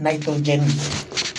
nitrogen. 0.00 0.64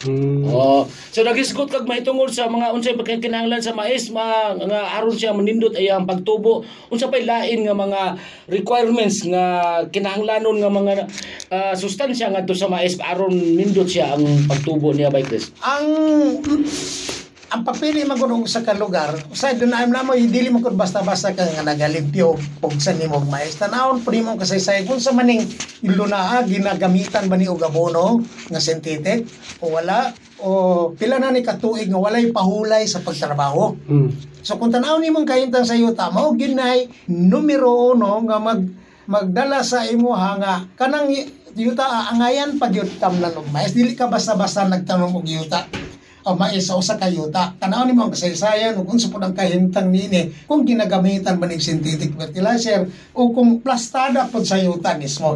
Mm. 0.03 0.51
Oh, 0.51 0.83
so 1.15 1.23
nagisgot 1.23 1.71
kag 1.71 1.87
mahitungod 1.87 2.27
sa 2.27 2.51
mga 2.51 2.75
unsay 2.75 2.91
pagkakinahanglan 2.91 3.63
sa 3.63 3.71
mais 3.71 4.11
ma, 4.11 4.51
nga 4.51 4.99
aron 4.99 5.15
siya 5.15 5.31
manindot 5.31 5.71
ay 5.79 5.87
ang 5.87 6.03
pagtubo 6.03 6.67
unsa 6.91 7.07
pay 7.07 7.23
lain 7.23 7.63
nga 7.63 7.71
mga 7.71 8.01
requirements 8.51 9.23
nga 9.23 9.79
kinahanglanon 9.87 10.59
nga 10.59 10.71
mga 10.71 10.93
ah, 11.55 11.73
sustansya 11.73 12.35
ngadto 12.35 12.51
sa 12.51 12.67
mais 12.67 12.99
aron 12.99 13.31
nindot 13.31 13.87
siya 13.87 14.19
ang 14.19 14.27
pagtubo 14.43 14.91
niya 14.91 15.07
by 15.07 15.23
Chris. 15.23 15.55
Ang 15.63 15.87
ang 17.53 17.61
papili 17.61 18.01
man 18.01 18.17
kuno 18.17 18.41
sa 18.49 18.65
ka 18.65 18.73
lugar, 18.73 19.13
sa 19.29 19.53
doon 19.53 19.77
na 19.77 20.01
mo 20.01 20.17
dili 20.17 20.49
mo 20.49 20.57
kun 20.57 20.73
basta-basta 20.73 21.37
ka 21.37 21.45
nga 21.45 21.61
nagalimpyo 21.61 22.33
og 22.65 22.73
sa 22.81 22.97
nimo 22.97 23.21
mais. 23.29 23.53
Tanawon 23.61 24.01
po 24.01 24.09
nimo 24.09 24.33
kasaysay 24.33 24.89
kung 24.89 24.97
sa 24.97 25.13
maning 25.13 25.45
ilunaa 25.85 26.41
ginagamitan 26.49 27.29
ba 27.29 27.37
ni 27.37 27.45
og 27.45 27.61
abono 27.61 28.25
nga 28.49 28.57
synthetic 28.57 29.29
o 29.61 29.69
wala 29.69 30.09
o 30.41 30.49
pila 30.97 31.21
na 31.21 31.29
ni 31.29 31.45
katuig 31.45 31.93
nga 31.93 32.01
walay 32.01 32.33
pahulay 32.33 32.89
sa 32.89 33.05
pagtrabaho. 33.05 33.77
Mm. 33.85 34.09
So 34.41 34.57
kung 34.57 34.73
tanaw 34.73 34.97
ni 34.97 35.13
mong 35.13 35.29
kahintang 35.29 35.69
sa 35.69 35.77
yuta, 35.77 36.09
mao 36.09 36.33
ginay 36.33 36.89
numero 37.05 37.93
uno 37.93 38.17
nga 38.25 38.41
mag 38.41 38.65
magdala 39.05 39.61
sa 39.61 39.85
imo 39.85 40.17
ha 40.17 40.41
nga 40.41 40.53
kanang 40.73 41.13
yuta 41.53 41.85
aangayan 41.85 42.57
pag 42.57 42.73
yut 42.73 42.97
tamnan 42.97 43.37
og 43.37 43.45
mais 43.53 43.77
dili 43.77 43.93
ka 43.93 44.09
basta-basta 44.09 44.65
nagtanong 44.65 45.13
og 45.13 45.27
yuta 45.29 45.69
o 46.23 46.33
mais 46.33 46.63
sa 46.63 46.75
usa 46.75 46.95
ka 46.95 47.07
yuta 47.07 47.51
tanaw 47.59 47.83
nimo 47.83 48.07
ang 48.07 48.11
kasaysayan 48.11 48.79
ug 48.79 48.87
unsa 48.87 49.11
pud 49.11 49.19
ang 49.19 49.35
kahimtang 49.35 49.91
niini 49.91 50.31
kung 50.47 50.63
ginagamitan 50.63 51.35
ba 51.35 51.45
ning 51.45 51.59
synthetic 51.59 52.15
fertilizer 52.15 52.87
o 53.11 53.29
kung 53.29 53.59
plastada 53.59 54.27
pod 54.27 54.43
sa 54.43 54.55
yuta 54.55 54.95
mismo 54.95 55.35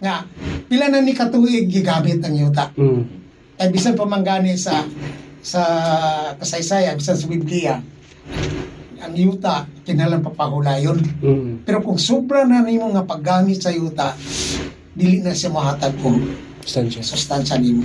nga 0.00 0.24
pila 0.64 0.88
na 0.88 1.00
ni 1.00 1.12
katuig 1.12 1.68
gigamit 1.68 2.24
ang 2.24 2.34
yuta 2.34 2.72
Mm. 2.72 3.02
ay 3.60 3.68
bisan 3.68 3.94
pa 3.94 4.04
man 4.04 4.20
gani 4.20 4.56
sa 4.56 4.82
sa 5.38 5.62
kasaysayan 6.34 6.96
bisan 6.96 7.14
sa 7.14 7.28
Biblia 7.28 7.78
ang 8.98 9.12
yuta 9.12 9.68
kinalang 9.84 10.24
papahulayon 10.24 10.98
Mm. 11.20 11.68
pero 11.68 11.84
kung 11.84 12.00
sobra 12.00 12.42
na 12.42 12.64
nimo 12.64 12.88
nga 12.90 13.04
paggamit 13.04 13.60
sa 13.60 13.68
yuta 13.68 14.16
dili 14.96 15.20
na 15.20 15.36
siya 15.36 15.52
mahatag 15.52 15.92
og 16.00 16.16
Sustansya. 16.64 17.04
sustansya 17.04 17.60
nimo 17.60 17.84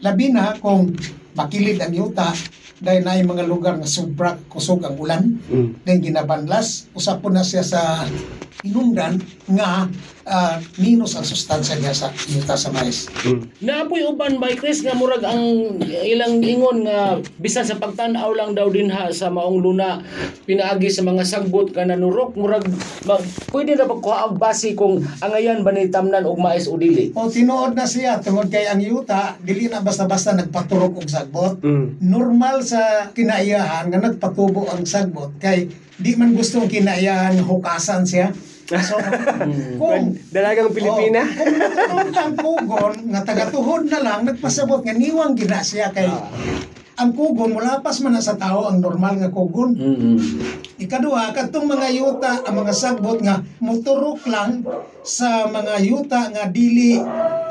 labi 0.00 0.32
na 0.32 0.56
kung 0.56 0.88
makilid 1.34 1.78
ang 1.82 1.94
yuta 1.94 2.30
dahil 2.78 3.06
na 3.06 3.18
mga 3.18 3.44
lugar 3.46 3.74
nga 3.78 3.86
sobra 3.88 4.34
kusog 4.50 4.82
ang 4.82 4.98
ulan. 4.98 5.38
Mm. 5.46 5.86
then 5.86 6.02
ginabanlas. 6.02 6.90
Usap 6.94 7.22
po 7.22 7.30
na 7.30 7.46
siya 7.46 7.62
sa 7.62 8.02
inundan 8.64 9.20
nga 9.44 9.88
ah, 10.24 10.56
minus 10.80 11.16
ang 11.16 11.26
sustansya 11.26 11.76
niya 11.76 11.92
sa 11.92 12.08
yuta 12.32 12.56
sa 12.56 12.72
mais 12.72 13.06
Mm. 13.24 13.40
Naapoy 13.64 14.04
uban 14.04 14.36
by 14.36 14.52
Chris 14.52 14.84
nga 14.84 14.92
murag 14.92 15.24
ang 15.24 15.40
ilang 16.04 16.44
ingon 16.44 16.84
nga 16.84 17.16
bisan 17.40 17.64
sa 17.64 17.80
pagtan-aw 17.80 18.36
lang 18.36 18.52
daw 18.52 18.68
din 18.68 18.92
ha 18.92 19.08
sa 19.08 19.32
maong 19.32 19.64
luna 19.64 20.04
pinaagi 20.44 20.92
sa 20.92 21.00
mga 21.00 21.24
sagbot 21.24 21.72
ka 21.72 21.88
nanurok 21.88 22.36
murag 22.36 22.68
mag, 23.08 23.24
pwede 23.48 23.80
na 23.80 23.88
pagkuha 23.88 24.28
ang 24.28 24.36
base 24.36 24.76
kung 24.76 25.00
angayan 25.24 25.64
ba 25.64 25.72
ni 25.72 25.88
tamnan 25.88 26.28
og 26.28 26.36
mais 26.36 26.68
o 26.68 26.76
dili. 26.76 27.16
O 27.16 27.32
tinuod 27.32 27.72
na 27.72 27.88
siya 27.88 28.20
tungod 28.20 28.52
kay 28.52 28.68
ang 28.68 28.84
yuta 28.84 29.40
dili 29.40 29.72
na 29.72 29.80
basta-basta 29.80 30.36
nagpaturok 30.36 31.00
og 31.00 31.08
sagbot. 31.08 31.64
Mm. 31.64 32.04
Normal 32.04 32.60
sa 32.60 33.08
kinaiyahan 33.08 33.88
nga 33.88 34.00
nagpatubo 34.04 34.68
ang 34.68 34.84
sagbot 34.84 35.40
kay 35.40 35.64
di 35.96 36.12
man 36.18 36.36
gusto 36.36 36.60
ang 36.60 36.68
kinaiyahan 36.68 37.40
nga 37.40 37.46
hukasan 37.48 38.04
siya. 38.04 38.28
So, 38.64 38.96
kung 39.76 40.16
Dalagang 40.32 40.72
Pilipina. 40.72 41.20
Oh, 41.20 41.36
kung 41.36 41.56
nagtuon 41.60 42.08
ang 42.16 42.32
kugon 42.32 42.94
nga 43.12 43.20
tagatuhod 43.20 43.84
na 43.92 44.00
lang 44.00 44.20
nagpasabot 44.24 44.80
nga 44.80 44.96
niwang 44.96 45.36
gina 45.36 45.60
siya 45.60 45.92
kay 45.92 46.08
ang 46.94 47.10
kugon 47.10 47.58
mulapas 47.58 47.98
man 48.06 48.14
na 48.14 48.22
sa 48.22 48.38
tao 48.38 48.70
ang 48.70 48.78
normal 48.78 49.18
nga 49.18 49.28
kugon. 49.28 49.74
Mm. 49.74 50.16
Ikaduha, 50.78 51.34
katong 51.34 51.66
mga 51.66 51.90
yuta, 51.90 52.46
ang 52.46 52.54
mga 52.62 52.70
sagbot 52.70 53.18
nga 53.18 53.42
motorok 53.58 54.22
lang 54.30 54.62
sa 55.02 55.50
mga 55.50 55.74
yuta 55.82 56.30
nga 56.30 56.46
dili 56.48 56.96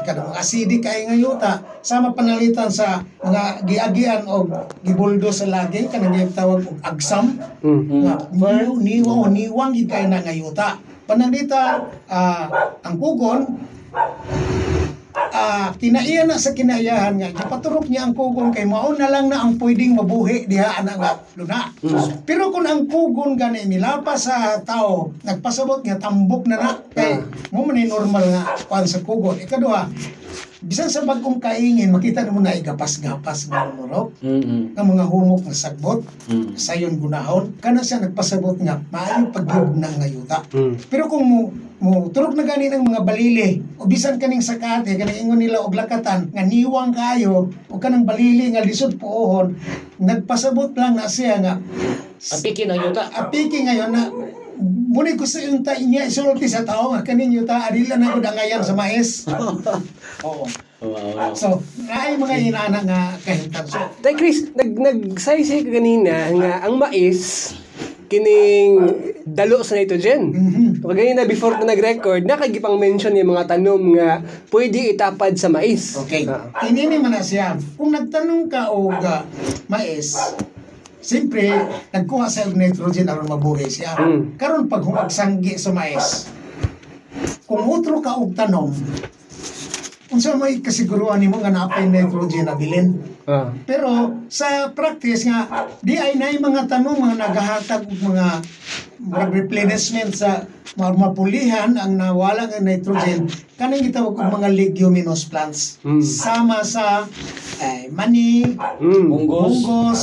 kadang 0.03 0.31
mga 0.31 0.39
acidic 0.39 0.83
kay 0.83 1.07
nga 1.07 1.15
yuta 1.15 1.51
sama 1.79 2.11
panalitan 2.11 2.67
sa 2.67 3.03
mga 3.23 3.63
giagian 3.63 4.21
o 4.27 4.47
gibuldo 4.83 5.31
sa 5.31 5.47
lagi 5.47 5.87
kanang 5.87 6.19
gitawag 6.19 6.63
og 6.63 6.79
agsam 6.83 7.35
Mm. 7.63 8.03
nga 8.03 8.15
niw 8.31 8.75
niwa 8.83 9.13
o 9.23 9.31
niwang 9.31 9.71
gid 9.71 9.87
kay 9.87 10.07
na 10.11 10.19
nga 10.19 10.35
yuta 10.35 10.75
panalitan 11.05 11.89
ah, 12.07 12.47
ang 12.83 12.95
kugon 12.97 13.41
ah 15.13 15.69
kinaiya 15.77 16.25
na 16.25 16.41
sa 16.41 16.53
kinaiyahan 16.57 17.17
nga 17.17 17.29
gipaturok 17.33 17.85
niya 17.89 18.09
ang 18.09 18.13
kugon 18.17 18.49
kay 18.49 18.65
mao 18.65 18.93
na 18.97 19.09
lang 19.09 19.29
na 19.29 19.45
ang 19.45 19.57
pwedeng 19.61 19.97
mabuhi. 19.97 20.49
Diha 20.49 20.81
ana 20.81 20.97
nga 20.97 21.11
luna. 21.37 21.69
Pero 22.25 22.49
kung 22.49 22.65
ang 22.65 22.89
kugon 22.89 23.37
gani 23.37 23.65
milapas 23.69 24.29
sa 24.29 24.61
tao 24.65 25.13
nagpasabot 25.21 25.85
nga 25.85 26.01
tambok 26.01 26.49
na 26.49 26.57
na. 26.57 26.71
Kay 26.93 27.21
mo 27.53 27.65
man 27.65 27.77
ni 27.77 27.85
normal 27.85 28.25
nga 28.25 28.57
kuan 28.65 28.85
sa 28.89 29.01
kugon. 29.05 29.37
Ikaduha 29.41 29.89
bisan 30.63 30.87
sa 30.87 31.03
bagong 31.03 31.37
kaingin 31.37 31.91
makita 31.91 32.23
mo 32.25 32.39
na 32.39 32.51
igapas-gapas 32.51 33.47
nga 33.47 33.67
nurok 33.67 34.15
Mm. 34.19 34.71
nga 34.71 34.81
mga 34.81 35.05
humok 35.05 35.43
nga 35.43 35.55
sagbot 35.57 35.99
Mm. 36.25 36.55
sayon 36.55 36.95
gunahon 36.95 37.51
kana 37.59 37.79
siya 37.79 37.99
nagpasabot 37.99 38.55
nga 38.57 38.79
maayo 38.87 39.27
pagyud 39.29 39.75
na 39.75 39.91
nga 39.91 40.07
yuta 40.07 40.39
Mm. 40.49 40.73
pero 40.87 41.05
kung 41.05 41.23
mo 41.23 41.39
mo 41.77 42.07
turok 42.07 42.31
na 42.33 42.47
gani 42.47 42.71
ng 42.71 42.79
mga 42.81 43.03
balili 43.03 43.49
o 43.75 43.83
bisan 43.83 44.15
kaning 44.15 44.39
sakate 44.39 44.95
kaning 44.95 45.19
ingon 45.19 45.35
nila 45.37 45.59
og 45.59 45.75
lakatan 45.75 46.31
nga 46.31 46.41
niwang 46.41 46.95
kayo 46.95 47.51
o 47.67 47.75
kanang 47.75 48.07
balili 48.07 48.47
nga 48.49 48.63
lisod 48.63 48.95
puohon 48.95 49.51
nagpasabot 49.99 50.71
lang 50.73 50.95
na 50.95 51.05
siya 51.05 51.37
nga 51.37 51.59
Apikin 52.23 52.71
ang 52.71 52.79
yuta. 52.79 53.03
apiki 53.05 53.67
ngayon 53.67 53.91
na 53.91 54.07
Muna 54.93 55.17
ko 55.17 55.25
sa 55.25 55.41
yung 55.41 55.65
ta 55.65 55.73
niya 55.73 56.05
isulti 56.05 56.45
sa 56.45 56.61
tao 56.61 56.93
nga 56.93 57.01
kanin 57.01 57.33
yung 57.33 57.49
ta 57.49 57.65
adila 57.65 57.97
na 57.97 58.13
ko 58.13 58.21
dangayan 58.21 58.61
sa 58.61 58.77
mais. 58.77 59.25
Oo. 60.27 60.45
Wow. 60.83 61.31
So, 61.33 61.63
naay 61.89 62.19
mga 62.19 62.35
inana 62.43 62.79
nga 62.85 63.01
kahintang. 63.25 63.65
So, 63.65 63.79
Tay 64.03 64.13
Chris, 64.13 64.53
nag 64.53 64.75
nagsaysay 64.77 65.65
ka 65.65 65.71
kanina 65.79 66.29
nga 66.35 66.51
ang 66.67 66.77
mais 66.77 67.55
kining 68.11 68.73
dalo 69.25 69.65
sa 69.65 69.73
nitrogen. 69.73 70.29
mhm. 70.29 70.85
Kagaya 70.85 71.17
na 71.17 71.25
before 71.25 71.57
na 71.57 71.73
nag-record, 71.73 72.21
nakagipang 72.29 72.77
mention 72.77 73.17
yung 73.17 73.33
mga 73.33 73.57
tanom 73.57 73.97
nga 73.97 74.21
pwede 74.53 74.93
itapad 74.93 75.33
sa 75.33 75.49
mais. 75.49 75.97
Okay. 76.05 76.29
Ah. 76.29 76.51
Inini 76.69 77.01
man 77.01 77.17
na 77.17 77.23
siya. 77.25 77.57
Kung 77.73 77.89
nagtanong 77.89 78.45
ka 78.45 78.69
og 78.69 79.01
ah, 79.01 79.25
mais, 79.65 80.13
Siyempre, 81.03 81.51
nagkuha 81.91 82.31
sa 82.31 82.47
og 82.47 82.55
nitrogen 82.55 83.11
aron 83.11 83.27
mabuhay 83.27 83.67
siya. 83.67 83.99
Mm. 83.99 84.39
Karon 84.39 84.71
pag 84.71 84.87
humagsanggi 84.87 85.59
sa 85.59 85.75
mais, 85.75 86.31
kung 87.43 87.67
utro 87.67 87.99
ka 87.99 88.15
og 88.15 88.31
tanom, 88.31 88.71
unsa 90.07 90.37
may 90.39 90.63
kasiguruan 90.63 91.19
nimo 91.19 91.43
nga 91.43 91.51
naapay 91.51 91.91
nitrogen 91.91 92.47
na 92.47 92.55
bilin. 92.55 92.95
Ah. 93.27 93.51
Pero 93.67 94.23
sa 94.31 94.71
practice 94.71 95.27
nga 95.27 95.67
di 95.83 95.99
ay 95.99 96.15
nay 96.15 96.39
mga 96.39 96.71
tanong 96.71 97.03
mga 97.03 97.15
nagahatag 97.19 97.83
og 97.83 97.99
mga 98.13 98.27
replenishment 99.33 100.15
sa 100.15 100.47
mga 100.79 100.91
mapulihan 100.95 101.71
ang 101.75 101.99
nawala 101.99 102.47
nga 102.47 102.63
nitrogen 102.63 103.27
kanang 103.59 103.83
gitawag 103.83 104.15
og 104.15 104.29
mga 104.39 104.49
leguminous 104.53 105.27
plants. 105.27 105.81
Mm. 105.83 105.99
Sama 105.99 106.63
sa 106.63 107.03
ay, 107.59 107.91
mani, 107.91 108.55
Mm. 108.79 109.07
Munggos. 109.07 109.51
munggos, 109.63 110.01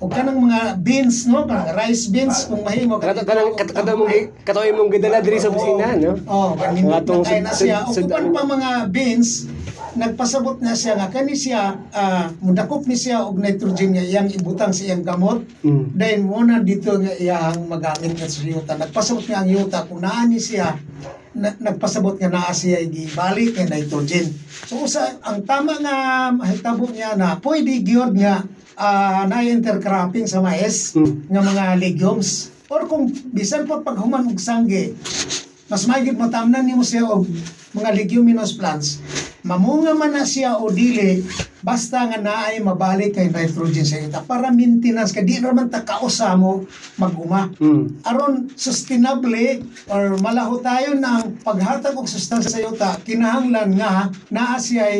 o 0.00 0.08
kanang 0.08 0.40
mga 0.40 0.80
beans 0.80 1.28
no, 1.28 1.44
kanang 1.44 1.76
rice 1.76 2.08
beans 2.08 2.48
kung 2.48 2.64
mahimo 2.64 2.96
Kato 2.96 3.20
kanang 3.20 3.52
kato 3.52 3.92
mong 4.00 4.32
kato 4.40 4.64
imong 4.64 4.88
gidala 4.88 5.20
diri 5.20 5.36
sa 5.36 5.52
opisina, 5.52 5.92
no? 6.00 6.16
Oh, 6.24 6.56
Mga 6.56 6.60
kanindot 6.64 7.04
tong 7.04 7.20
na 7.20 7.28
kaya 7.28 7.42
na 7.44 7.52
siya. 7.52 7.78
Upan 7.84 8.24
pa 8.32 8.42
mga 8.48 8.70
beans, 8.88 9.44
nagpasabot 10.00 10.56
na 10.64 10.72
siya 10.72 10.96
nga 10.96 11.12
kani 11.12 11.36
siya 11.36 11.76
ah, 11.92 12.32
mudakop 12.40 12.88
ni 12.88 12.96
siya 12.96 13.28
og 13.28 13.36
nitrogen 13.36 13.92
nga 13.92 14.04
iyang 14.04 14.32
ibutang 14.32 14.72
sa 14.72 14.88
iyang 14.88 15.04
gamot. 15.04 15.44
Mm. 15.60 15.84
Then 15.92 16.18
muna 16.24 16.64
dito 16.64 16.96
nga 16.96 17.12
iyang 17.20 17.68
magamit 17.68 18.16
nga 18.16 18.24
sa 18.24 18.40
yuta. 18.40 18.80
Nagpasabot 18.80 19.24
nga 19.28 19.44
ang 19.44 19.52
yuta 19.52 19.84
kung 19.84 20.00
naa 20.00 20.24
ni 20.24 20.40
siya 20.40 20.80
na, 21.34 21.54
nagpasabot 21.58 22.18
nga 22.18 22.30
naa 22.30 22.50
siya 22.50 22.82
gibalik 22.86 23.54
nga 23.54 23.70
nitrogen. 23.70 24.30
So 24.66 24.82
usa 24.82 25.18
ang 25.22 25.46
tama 25.46 25.78
nga 25.78 25.96
mahitabo 26.34 26.90
niya 26.90 27.14
na 27.14 27.38
pwede 27.38 27.82
gyud 27.82 28.14
nga 28.18 28.42
ah, 28.74 29.24
na 29.28 29.44
intercropping 29.44 30.26
sa 30.26 30.42
mais 30.42 30.96
Mm. 30.96 31.30
nga 31.30 31.40
mga 31.42 31.64
legumes 31.78 32.50
or 32.70 32.86
kung 32.86 33.10
bisan 33.30 33.66
pa 33.66 33.82
paghuman 33.82 34.26
og 34.30 34.38
sangge 34.38 34.94
mas 35.70 35.86
magid 35.86 36.18
matamnan 36.18 36.66
nimo 36.66 36.82
siya 36.82 37.06
og 37.06 37.30
mga 37.70 37.94
leguminous 37.94 38.58
plants. 38.58 38.98
Mamunga 39.46 39.94
man 39.94 40.12
na 40.12 40.26
siya 40.26 40.58
o 40.58 40.68
dili 40.68 41.22
basta 41.62 42.04
nga 42.10 42.18
naay 42.18 42.58
mabalik 42.60 43.14
kay 43.16 43.30
nitrogen 43.30 43.86
sa 43.86 44.02
ita 44.02 44.20
para 44.26 44.50
maintenance 44.50 45.14
ka 45.14 45.22
di 45.22 45.38
naman 45.38 45.70
ta 45.70 45.86
kausa 45.86 46.34
mo 46.34 46.66
maguma. 46.98 47.48
Mm. 47.56 48.02
aron 48.04 48.50
sustainable 48.58 49.62
or 49.88 50.18
malaho 50.18 50.58
tayo 50.60 50.98
ng 50.98 51.40
paghatag 51.46 51.94
og 51.94 52.10
sustansya 52.10 52.50
sa 52.50 52.60
yuta 52.60 52.90
kinahanglan 53.06 53.78
nga 53.78 54.10
naa 54.28 54.58
siya 54.58 54.90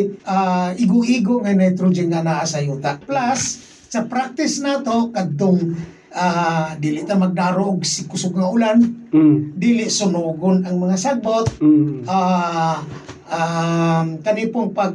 igo-igo 0.78 1.42
nga 1.42 1.52
nitrogen 1.52 2.14
nga 2.14 2.22
naa 2.22 2.46
sa 2.46 2.62
yuta. 2.62 2.96
Plus 3.02 3.58
sa 3.90 4.06
practice 4.06 4.62
nato 4.62 5.10
kadtong 5.10 5.74
ah, 6.14 6.78
dili 6.78 7.02
ta 7.02 7.18
magdaro 7.18 7.74
og 7.74 7.82
sikusog 7.82 8.38
nga 8.38 8.46
ulan 8.46 8.99
Mm. 9.10 9.58
dili 9.58 9.90
sunugon 9.90 10.62
ang 10.62 10.78
mga 10.78 10.94
sagbot 10.94 11.46
Mm. 11.58 12.06
ah 12.06 12.78
um, 13.26 14.06
kani 14.20 14.50
pong 14.50 14.70
pag 14.70 14.94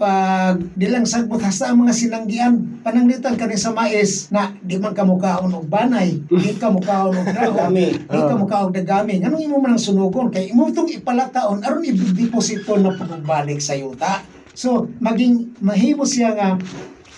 pag 0.00 0.56
dilang 0.80 1.04
sagbot 1.04 1.36
hasta 1.36 1.68
ang 1.68 1.84
mga 1.84 1.92
sinanggian. 1.92 2.80
Pananglitan 2.80 3.36
kani 3.36 3.52
sa 3.52 3.68
mais 3.68 4.32
na 4.32 4.48
di 4.56 4.80
man 4.80 4.96
ka 4.96 5.04
mukaon 5.04 5.52
og 5.52 5.68
banay 5.68 6.24
di 6.24 6.56
ka 6.56 6.72
mukaon 6.72 7.12
og 7.12 7.28
dahon 7.28 7.52
Dagami. 7.68 8.00
di 8.08 8.16
ka 8.16 8.32
mukaon 8.32 8.72
og 8.72 8.74
dagami. 8.74 9.20
Nganong 9.20 9.44
imo 9.44 9.60
man 9.60 9.76
ang 9.76 9.82
sunugon? 9.82 10.32
Kay 10.32 10.56
imo 10.56 10.72
tong 10.72 10.88
ipalataon 10.88 11.60
aron 11.60 11.84
i-deposito 11.84 12.80
na 12.80 12.96
pagbalik 12.96 13.60
sa 13.60 13.76
yuta. 13.76 14.24
So 14.56 14.88
maging 15.04 15.60
mahimo 15.60 16.08
siya 16.08 16.32
nga 16.32 16.56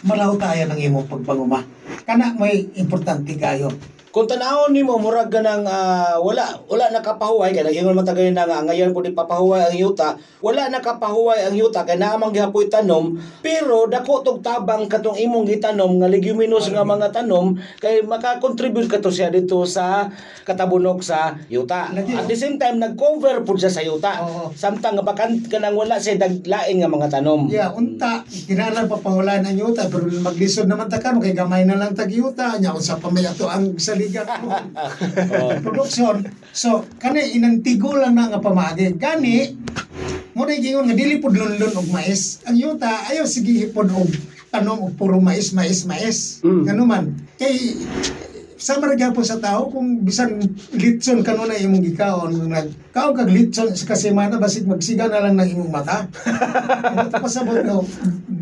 malaw 0.03 0.35
tayo 0.35 0.67
ng 0.67 0.81
imong 0.83 1.07
pagpanguma. 1.07 1.63
Kana 2.03 2.35
may 2.35 2.67
importante 2.75 3.39
kayo 3.39 3.71
Kung 4.13 4.29
tanawon 4.29 4.77
nimo 4.77 5.01
murag 5.01 5.33
ganang 5.33 5.65
ah, 5.65 6.21
wala 6.21 6.45
wala 6.69 6.93
nakapahuway 6.93 7.57
kay 7.57 7.65
nagingon 7.65 7.97
man 7.97 8.05
tagay 8.05 8.29
na 8.29 8.45
nga 8.45 8.61
ngayon 8.61 8.93
pud 8.93 9.09
ipapahuway 9.09 9.73
ang 9.73 9.79
yuta. 9.81 10.21
Wala 10.45 10.69
nakapahuway 10.69 11.49
ang 11.49 11.57
yuta 11.57 11.89
kay 11.89 11.97
naa 11.97 12.21
man 12.21 12.29
gihapoy 12.29 12.69
tanom 12.69 13.17
pero 13.41 13.89
dako 13.89 14.21
tog 14.21 14.45
tabang 14.45 14.85
katong 14.85 15.17
imong 15.17 15.49
gitanom 15.49 15.97
nga 15.97 16.13
leguminous 16.13 16.69
nga 16.69 16.85
mga 16.85 17.09
tanom 17.09 17.57
kay 17.81 18.05
maka-contribute 18.05 18.93
kato 18.93 19.09
siya 19.09 19.33
dito 19.33 19.65
sa 19.65 20.13
katabunok 20.45 21.01
sa 21.01 21.33
yuta. 21.49 21.89
At 21.97 22.29
the 22.29 22.37
same 22.37 22.61
time 22.61 22.85
nag-cover 22.85 23.41
pud 23.49 23.57
siya 23.57 23.73
sa 23.73 23.81
yuta. 23.81 24.13
Oo. 24.29 24.53
samtang 24.53 25.01
nga 25.01 25.09
bakan 25.09 25.41
kanang 25.49 25.73
wala 25.73 25.97
siya 25.97 26.21
daglain 26.21 26.85
nga 26.85 26.93
mga 26.93 27.09
tanom. 27.17 27.49
Yeah, 27.49 27.73
unta, 27.73 28.21
kinahanglan 28.29 28.93
papahulaan 28.93 29.49
ang 29.49 29.57
yuta, 29.57 29.89
pero 29.89 30.05
maglisod 30.05 30.69
naman 30.69 30.93
ta 30.93 31.01
karon 31.01 31.25
kay 31.25 31.33
gamay 31.33 31.65
na 31.65 31.81
lang 31.81 31.97
tag 31.97 32.13
yuta, 32.13 32.61
nya 32.61 32.77
unsa 32.77 33.01
pa 33.01 33.09
may 33.09 33.25
ato 33.25 33.49
ang 33.49 33.73
saligan 34.03 34.27
production. 35.63 36.17
So, 36.51 36.87
kani 36.99 37.39
inantigo 37.39 37.95
lang 37.95 38.19
na 38.19 38.31
nga 38.31 38.43
pamagi. 38.43 38.99
Gani, 38.99 39.55
mo 40.35 40.43
na 40.43 40.59
gingon 40.59 40.89
nga 40.89 40.97
dili 40.97 41.23
pud 41.23 41.37
lunlun 41.37 41.75
og 41.77 41.89
mais. 41.95 42.43
Ang 42.49 42.59
yuta 42.59 43.07
ayo 43.13 43.29
sige 43.29 43.53
hipon 43.55 43.93
og 43.95 44.11
tanom 44.51 44.91
og 44.91 44.93
puro 44.99 45.21
mais, 45.23 45.53
mais, 45.55 45.87
mais. 45.87 46.43
Mm. 46.43 46.63
Ngano 46.67 46.83
man. 46.89 47.05
Kay 47.39 47.55
sa 48.63 48.79
maragapon 48.79 49.27
sa 49.27 49.43
tao 49.43 49.67
kung 49.75 50.07
bisan 50.07 50.39
litson 50.79 51.27
kanuna 51.27 51.59
imong 51.59 51.83
gikaon 51.83 52.47
nag 52.47 52.71
kaon 52.95 53.11
kag 53.11 53.35
litson 53.35 53.75
sa 53.75 53.91
kasemana 53.91 54.39
basig 54.39 54.71
magsiga 54.71 55.11
na 55.11 55.19
lang 55.19 55.35
ng 55.35 55.51
imong 55.59 55.75
mata 55.75 56.07
pasabot 57.19 57.59
no 57.67 57.83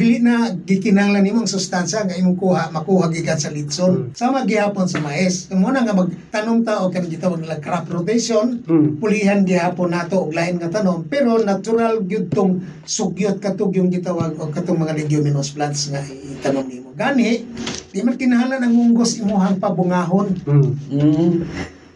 dili 0.01 0.17
na 0.25 0.49
gikinahanglan 0.57 1.21
nimong 1.21 1.45
sustansya 1.45 2.09
nga 2.09 2.17
imong 2.17 2.41
kuha 2.41 2.73
makuha 2.73 3.13
gikan 3.13 3.37
sa 3.37 3.53
litson. 3.53 4.17
Sama 4.17 4.49
gihapon 4.49 4.89
sa 4.89 5.05
mais. 5.05 5.53
Mo 5.53 5.69
na 5.69 5.85
nga 5.85 5.93
magtanom 5.93 6.65
ta 6.65 6.81
og 6.81 6.97
kan 6.97 7.05
gitawag 7.05 7.45
nila 7.45 7.61
crop 7.61 7.85
rotation. 7.93 8.65
Mm. 8.65 8.97
pulihan 8.97 9.45
gihapon 9.45 9.93
nato 9.93 10.25
og 10.25 10.33
lain 10.33 10.57
nga 10.57 10.73
tanom 10.73 11.05
pero 11.05 11.37
natural 11.45 12.01
gyud 12.09 12.33
tong 12.33 12.65
sugyot 12.89 13.37
katug 13.45 13.77
yung 13.77 13.93
gitawag 13.93 14.41
og 14.41 14.49
katong 14.57 14.81
mga 14.81 14.97
leguminous 14.97 15.53
plants 15.53 15.93
nga 15.93 16.01
itanom 16.09 16.65
nimo. 16.65 16.97
Gani 16.97 17.45
di 17.93 18.01
man 18.01 18.17
kinahanglan 18.17 18.65
ang 18.65 18.73
munggos 18.73 19.21
imuhang 19.21 19.61
pabungahon. 19.61 20.33
Mm. 20.49 20.71
mm. 20.89 21.33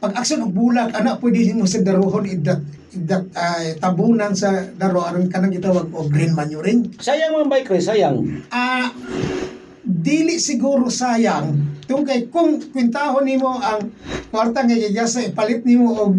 pag 0.05 0.21
aksyon 0.21 0.45
og 0.45 0.53
bulak 0.53 0.93
ana 0.93 1.17
pwede 1.17 1.57
mo 1.57 1.65
sa 1.65 1.81
daruhon 1.81 2.29
idat 2.29 2.61
idat 2.95 3.27
ay 3.35 3.77
tabunan 3.83 4.33
sa 4.33 4.71
daro 4.79 5.03
aron 5.03 5.27
kanang 5.27 5.51
gitawag 5.51 5.91
og 5.91 6.09
green 6.09 6.33
manuring 6.33 6.87
sayang 7.03 7.35
mga 7.35 7.51
bike 7.51 7.71
race 7.75 7.91
sayang. 7.91 8.23
Ah 8.55 8.95
dili 9.85 10.41
siguro 10.41 10.89
sayang 10.89 11.77
tung 11.85 12.09
kay 12.09 12.33
kung 12.33 12.57
kwintahon 12.57 13.29
nimo 13.29 13.61
ang 13.61 13.93
kwarta 14.33 14.65
nga 14.65 14.73
gigasa 14.73 15.21
ipalit 15.21 15.61
nimo 15.69 15.93
og 15.93 16.17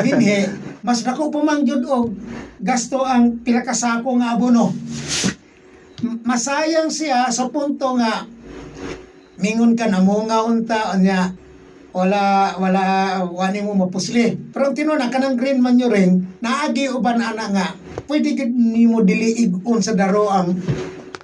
binhe 0.00 0.48
mas 0.86 1.04
dako 1.04 1.28
pa 1.28 1.44
man 1.44 1.62
gyud 1.62 1.84
og 1.84 2.16
gasto 2.64 3.04
ang 3.04 3.44
pila 3.44 3.60
ka 3.62 3.76
sako 3.76 4.18
nga 4.18 4.34
abono. 4.34 4.72
Masayang 6.26 6.90
siya 6.90 7.30
sa 7.30 7.46
punto 7.52 7.94
nga 8.00 8.26
mingon 9.38 9.78
ka 9.78 9.86
na 9.86 10.02
mo 10.02 10.24
nga 10.26 10.42
unta 10.42 10.94
nya 10.98 11.30
wala 11.92 12.56
wala 12.56 12.82
wani 13.28 13.60
mo 13.60 13.76
mapusli. 13.76 14.32
Pero 14.50 14.72
tinuna 14.72 15.12
kanang 15.12 15.36
green 15.36 15.60
manuring 15.60 16.40
naagi 16.40 16.88
uban 16.88 17.20
ana 17.20 17.52
nga 17.52 17.66
pwede 18.08 18.32
gid 18.36 18.52
nimo 18.52 19.04
dili 19.04 19.46
igon 19.46 19.80
sa 19.84 19.92
daro 19.92 20.28
ang 20.32 20.56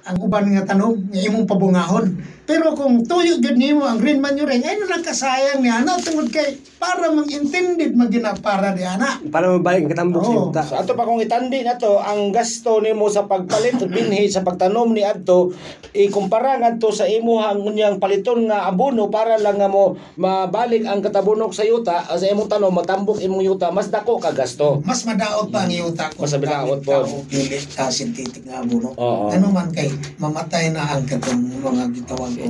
ang 0.05 0.17
uban 0.21 0.49
nga 0.53 0.73
tanom 0.73 1.09
nga 1.09 1.19
imong 1.21 1.45
pabungahon 1.49 2.05
pero 2.49 2.73
kung 2.73 3.05
tuyo 3.05 3.37
gid 3.37 3.61
nimo 3.61 3.85
ang 3.85 4.01
green 4.01 4.17
manuring 4.17 4.65
ay 4.65 4.81
na 4.81 4.97
kasayang 5.05 5.61
ni 5.61 5.69
ana 5.69 5.93
tungod 6.01 6.33
kay 6.33 6.57
para 6.81 7.13
mang 7.13 7.29
intended 7.29 7.93
magina 7.93 8.33
para 8.33 8.73
di 8.73 8.81
ana 8.81 9.21
Para 9.29 9.53
mabalik 9.53 9.85
ang 9.85 9.91
katambok 9.93 10.25
sa 10.25 10.33
yuta. 10.33 10.61
So 10.65 10.73
ato 10.81 10.97
pa 10.97 11.05
kung 11.05 11.21
itandi 11.21 11.61
na 11.61 11.77
to, 11.77 12.01
ang 12.01 12.33
gasto 12.33 12.81
nimo 12.81 13.05
sa 13.05 13.29
pagpalit 13.29 13.77
binhi 13.93 14.25
sa 14.33 14.41
pagtanom 14.41 14.89
ni 14.89 15.05
adto 15.05 15.53
ikumpara 15.93 16.57
ngadto 16.57 16.89
sa 16.89 17.05
imuhang 17.05 17.61
unyang 17.61 18.01
paliton 18.01 18.49
nga 18.49 18.65
abono 18.65 19.13
para 19.13 19.37
lang 19.37 19.61
nga 19.61 19.69
mo 19.69 19.93
mabalik 20.17 20.89
ang 20.89 21.05
katabunok 21.05 21.53
sa 21.53 21.61
yuta 21.61 22.01
ah, 22.09 22.17
sa 22.17 22.25
imong 22.33 22.49
tanom 22.49 22.73
matambok 22.73 23.21
imong 23.21 23.45
yuta 23.45 23.69
mas 23.69 23.93
dako 23.93 24.17
ka 24.17 24.33
gasto. 24.33 24.81
mas 24.81 25.05
madaot 25.05 25.53
pa 25.53 25.69
ang 25.69 25.71
iyuta 25.73 26.09
Mas 26.17 26.33
madaot 26.33 26.81
po. 26.81 27.05
po 27.05 27.21
pilit 27.29 27.69
ka 27.77 27.93
synthetic 27.93 28.41
nga 28.49 28.65
abono 28.65 28.97
ano 29.29 29.53
man 29.53 29.69
kay 29.69 29.93
mamatay 30.17 30.73
na 30.73 30.97
ang 30.97 31.05
katong 31.05 31.45
mga 31.61 31.93
gitawag 31.93 32.38
ko 32.39 32.47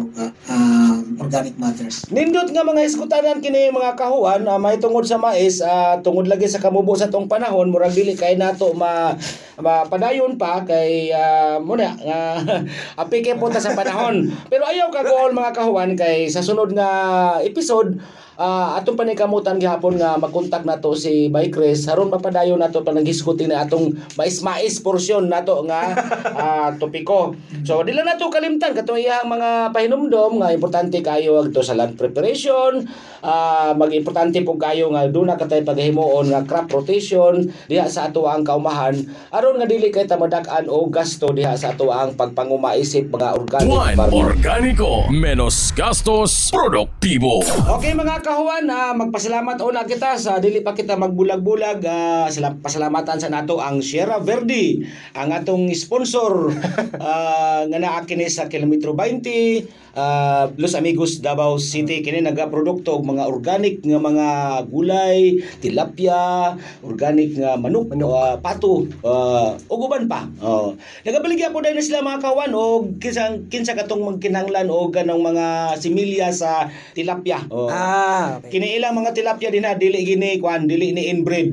ah, 0.49 0.95
organic 1.17 1.57
matters. 1.57 2.05
Nindot 2.13 2.53
nga 2.53 2.61
mga 2.61 2.85
iskutanan 2.85 3.41
kini 3.41 3.73
mga 3.73 3.97
kahuan 3.97 4.45
uh, 4.45 4.61
may 4.61 4.77
tungod 4.77 5.03
sa 5.03 5.17
mais 5.17 5.59
ah, 5.65 5.97
tungod 5.99 6.29
lagi 6.29 6.45
sa 6.45 6.61
kamubo 6.61 6.93
sa 6.93 7.09
tong 7.09 7.25
panahon 7.25 7.73
murag 7.73 7.97
dili 7.97 8.13
kay 8.13 8.37
nato 8.37 8.71
ma 8.77 9.17
mapadayon 9.59 10.37
pa 10.37 10.63
kay 10.63 11.11
uh, 11.11 11.57
muna 11.59 11.97
nga 11.97 12.19
apike 13.01 13.35
punta 13.35 13.57
sa 13.57 13.73
panahon. 13.73 14.29
Pero 14.47 14.63
ayaw 14.69 14.93
kagool 14.93 15.33
mga 15.33 15.51
kahuan 15.51 15.97
kay 15.97 16.29
sa 16.29 16.45
sunod 16.45 16.71
nga 16.71 16.89
episode 17.41 17.97
Ah, 18.39 18.79
atong 18.79 18.95
panikamutan 18.95 19.59
gihapon 19.59 19.99
nga 19.99 20.15
makontak 20.15 20.63
nato 20.63 20.95
si 20.95 21.27
Bikres 21.27 21.83
haron 21.91 22.07
mapadayon 22.07 22.55
nato 22.55 22.87
pa 22.87 22.95
naghisgutin 22.95 23.51
na 23.51 23.67
atong 23.67 23.91
mais-mais 24.15 24.79
portion 24.79 25.27
nato 25.27 25.59
nga 25.67 25.91
ah, 26.39 26.71
topiko. 26.79 27.35
So 27.67 27.83
dili 27.83 27.99
nato 27.99 28.31
kalimtan 28.31 28.71
katong 28.71 29.03
iyang 29.03 29.27
mga 29.27 29.75
pahinumdom 29.75 30.39
nga 30.39 30.55
importante 30.55 31.03
kayo 31.03 31.43
agto 31.43 31.59
sa 31.59 31.75
land 31.75 31.99
preparation, 31.99 32.87
ah 33.27 33.75
mag-importante 33.75 34.39
po 34.47 34.55
kayo 34.55 34.87
nga 34.95 35.03
duna 35.11 35.35
katay 35.35 35.67
paghimuon 35.67 36.31
nga 36.31 36.47
crop 36.47 36.71
rotation 36.71 37.43
diha 37.67 37.91
sa 37.91 38.07
ato 38.07 38.23
ang 38.23 38.47
kaumahan 38.47 38.95
aron 39.35 39.59
nga 39.59 39.67
dili 39.67 39.91
kay 39.91 40.07
tamadak-an 40.07 40.71
o 40.71 40.87
gasto 40.87 41.35
diha 41.35 41.59
sa 41.59 41.75
ato 41.75 41.91
ang 41.91 42.15
pagpangumaisip 42.15 43.11
mga 43.11 43.35
organic 43.35 43.67
One 43.67 43.99
farming. 43.99 44.23
Organico, 44.23 44.91
menos 45.11 45.75
gastos, 45.75 46.47
produktibo. 46.55 47.43
Okay 47.67 47.91
mga 47.91 48.28
kahuan, 48.29 48.69
ah, 48.69 48.93
magpasalamat 48.93 49.57
una 49.65 49.89
kita 49.89 50.13
sa 50.21 50.37
dili 50.37 50.61
pa 50.61 50.77
kita 50.77 50.93
magbulag-bulag. 50.93 51.81
sala- 52.29 52.61
pasalamatan 52.61 53.17
sa 53.17 53.33
nato 53.33 53.57
ang 53.57 53.81
Sierra 53.81 54.21
Verde, 54.21 54.85
ang 55.17 55.33
atong 55.33 55.73
sponsor 55.73 56.53
ah, 57.01 57.65
nga 57.65 57.79
naa 57.81 58.05
kini 58.05 58.29
sa 58.29 58.45
kilometro 58.45 58.93
20, 58.93 59.65
ah, 59.97 60.45
Los 60.61 60.77
Amigos 60.77 61.25
Davao 61.25 61.57
City 61.57 62.05
kini 62.05 62.21
nagaprodukto 62.21 63.01
og 63.01 63.09
mga 63.09 63.25
organic 63.25 63.81
nga 63.81 63.97
mga 63.97 64.27
gulay, 64.69 65.41
tilapia, 65.63 66.53
organic 66.85 67.33
nga 67.33 67.57
manok, 67.57 67.97
ah, 67.97 68.37
pato, 68.37 68.85
ah, 69.01 69.57
ug 69.57 69.89
uban 69.89 70.05
pa. 70.05 70.29
Oh. 70.43 70.77
Nagabaligya 71.01 71.49
po 71.49 71.65
dahil 71.65 71.79
na 71.79 71.85
sila 71.85 72.05
mga 72.05 72.21
kawan 72.21 72.53
og 72.53 73.01
kinsa 73.01 73.41
kinsa 73.49 73.73
katong 73.73 74.05
magkinahanglan 74.05 74.69
og 74.69 74.93
ganong 74.93 75.23
mga 75.25 75.73
similya 75.81 76.29
sa 76.29 76.69
tilapia. 76.93 77.41
Oh. 77.49 77.71
Ah, 77.71 78.18
okay. 78.39 78.49
Kini 78.51 78.75
ilang 78.75 78.95
mga 78.97 79.15
tilapia 79.15 79.49
din 79.53 79.63
na 79.63 79.77
dili 79.77 80.03
gini 80.03 80.39
kwan 80.41 80.67
dili 80.67 80.91
ni 80.91 81.07
inbreed. 81.11 81.49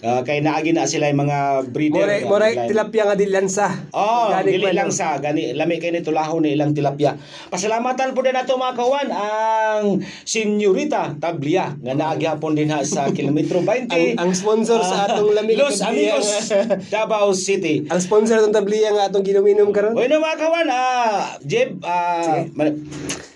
Ah, 0.00 0.24
kay 0.24 0.40
naagi 0.40 0.72
na 0.72 0.88
sila 0.88 1.12
yung 1.12 1.20
mga 1.20 1.38
breeder. 1.68 2.00
Moray, 2.00 2.20
ah, 2.20 2.28
moray, 2.28 2.52
tilapia 2.64 3.04
nga 3.04 3.12
di 3.12 3.28
lansa. 3.28 3.68
Oh, 3.92 4.32
Organic 4.32 4.48
dili 4.50 4.64
man 4.64 4.74
lang 4.74 4.90
sa 4.90 5.20
gani 5.20 5.52
lami 5.52 5.76
kay 5.76 5.92
ni 5.92 6.00
tulahon 6.00 6.40
ni 6.40 6.56
ilang 6.56 6.72
tilapia. 6.72 7.20
Pasalamatan 7.52 8.16
po 8.16 8.24
din 8.24 8.32
nato 8.32 8.56
mga 8.56 8.74
kawan 8.74 9.08
ang 9.12 10.00
Senyorita 10.24 11.12
Tablia 11.14 11.76
nga 11.76 11.92
naagi 11.92 12.24
hapon 12.24 12.56
din 12.56 12.72
ha 12.72 12.80
sa 12.80 13.08
kilometro 13.16 13.60
20. 13.60 13.92
Ang- 13.92 14.16
ang 14.16 14.30
sponsor 14.32 14.80
sa 14.80 15.04
atong 15.04 15.36
lamig 15.36 15.60
Los 15.60 15.78
Tablia 15.78 16.16
Amigos 16.16 16.48
Davao 16.94 17.36
City. 17.36 17.84
Ang 17.84 18.00
sponsor 18.00 18.40
ng 18.40 18.56
tabliya 18.56 18.96
nga 18.96 19.12
atong 19.12 19.20
ginuminom 19.20 19.68
karon. 19.68 19.92
Bueno 19.92 20.16
mga 20.16 20.38
kawan, 20.38 20.68
ah, 20.70 21.36
Jeb, 21.44 21.76
ah, 21.84 22.48
man- 22.56 22.88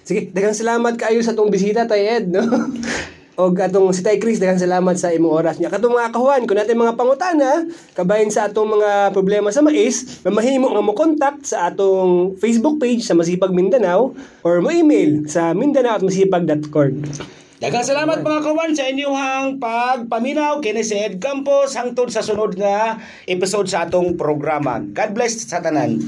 Sige, 0.04 0.28
daghang 0.28 0.52
salamat 0.52 0.96
kaayo 0.96 1.20
sa 1.20 1.32
atong 1.32 1.48
bisita 1.48 1.84
tay 1.84 2.04
Ed, 2.04 2.28
no? 2.28 2.44
O 3.34 3.50
atong 3.50 3.90
si 3.90 4.06
Tay 4.06 4.22
Chris, 4.22 4.38
daghang 4.38 4.62
salamat 4.62 4.94
sa 4.94 5.10
imong 5.10 5.34
oras 5.34 5.58
niya. 5.58 5.66
Katong 5.66 5.98
mga 5.98 6.14
kahuan, 6.14 6.46
kung 6.46 6.54
natin 6.54 6.78
mga 6.78 6.94
pangutana, 6.94 7.66
kabahin 7.98 8.30
sa 8.30 8.46
atong 8.46 8.78
mga 8.78 9.10
problema 9.10 9.50
sa 9.50 9.58
mais, 9.58 10.22
mamahimo 10.22 10.70
nga 10.70 10.78
mo 10.78 10.94
contact 10.94 11.50
sa 11.50 11.66
atong 11.66 12.38
Facebook 12.38 12.78
page 12.78 13.02
sa 13.02 13.18
Masipag 13.18 13.50
Mindanao 13.50 14.14
or 14.46 14.62
mo 14.62 14.70
email 14.70 15.26
sa 15.26 15.50
mindanao@masipag.org. 15.50 17.10
Daghang 17.58 17.82
salamat 17.82 18.22
mga 18.22 18.40
kawan 18.44 18.70
sa 18.70 18.86
inyong 18.86 19.58
pagpaminaw 19.58 20.62
kini 20.62 20.86
si 20.86 20.94
Ed 20.94 21.18
Campos 21.18 21.74
hangtod 21.74 22.14
sa 22.14 22.22
sunod 22.22 22.54
nga 22.54 23.02
episode 23.26 23.66
sa 23.66 23.82
atong 23.88 24.14
programa. 24.14 24.78
God 24.78 25.10
bless 25.10 25.42
sa 25.42 25.58
tanan. 25.58 25.98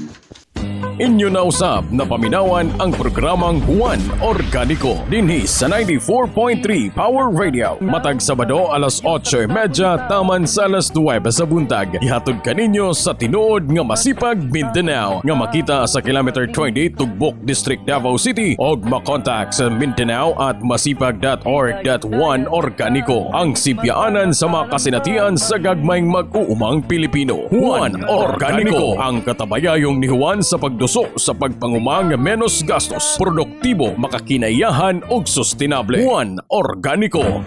Inyo 0.97 1.29
na 1.29 1.45
usab 1.45 1.93
na 1.93 2.01
paminawan 2.09 2.73
ang 2.81 2.89
programang 2.89 3.61
Juan 3.69 4.01
Organico 4.17 4.97
dinhi 5.05 5.45
sa 5.45 5.69
94.3 5.69 6.89
Power 6.89 7.29
Radio. 7.29 7.77
Matag 7.77 8.17
Sabado 8.17 8.73
alas 8.73 8.97
8.30 9.05 10.09
taman 10.09 10.49
sa 10.49 10.65
alas 10.65 10.89
9 10.89 11.21
sa 11.29 11.45
buntag. 11.45 12.01
Ihatod 12.01 12.41
kaninyo 12.41 12.97
sa 12.97 13.13
tinuod 13.13 13.69
nga 13.69 13.85
masipag 13.85 14.41
Mindanao 14.49 15.21
nga 15.21 15.35
makita 15.37 15.85
sa 15.85 16.01
kilometer 16.01 16.49
20 16.49 16.97
Tugbok 16.97 17.37
District 17.45 17.85
Davao 17.85 18.17
City 18.17 18.57
og 18.57 18.81
makontak 18.81 19.53
sa 19.53 19.69
Mindanao 19.69 20.33
at 20.41 20.65
masipag.org.1 20.65 22.49
Organico 22.49 23.29
ang 23.37 23.53
sipyaanan 23.53 24.33
sa 24.33 24.49
mga 24.49 24.65
kasinatian 24.73 25.37
sa 25.37 25.61
gagmayng 25.61 26.09
mag-uumang 26.09 26.81
Pilipino. 26.89 27.45
Juan 27.53 28.01
Organico 28.09 28.97
ang 28.97 29.21
katabayayong 29.21 30.01
ni 30.01 30.09
Juan 30.09 30.41
sa 30.41 30.57
pagduso 30.87 31.11
sa 31.19 31.35
pagpangumang 31.35 32.15
menos 32.15 32.63
gastos, 32.63 33.19
produktibo, 33.19 33.91
makakinayahan 33.99 35.03
ug 35.11 35.27
sustainable. 35.27 35.99
Juan 35.99 36.39
Organico. 36.47 37.43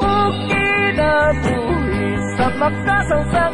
Kinabuhi 0.00 2.16
sa 2.40 2.48
makasang 2.56 3.24
sa 3.28 3.44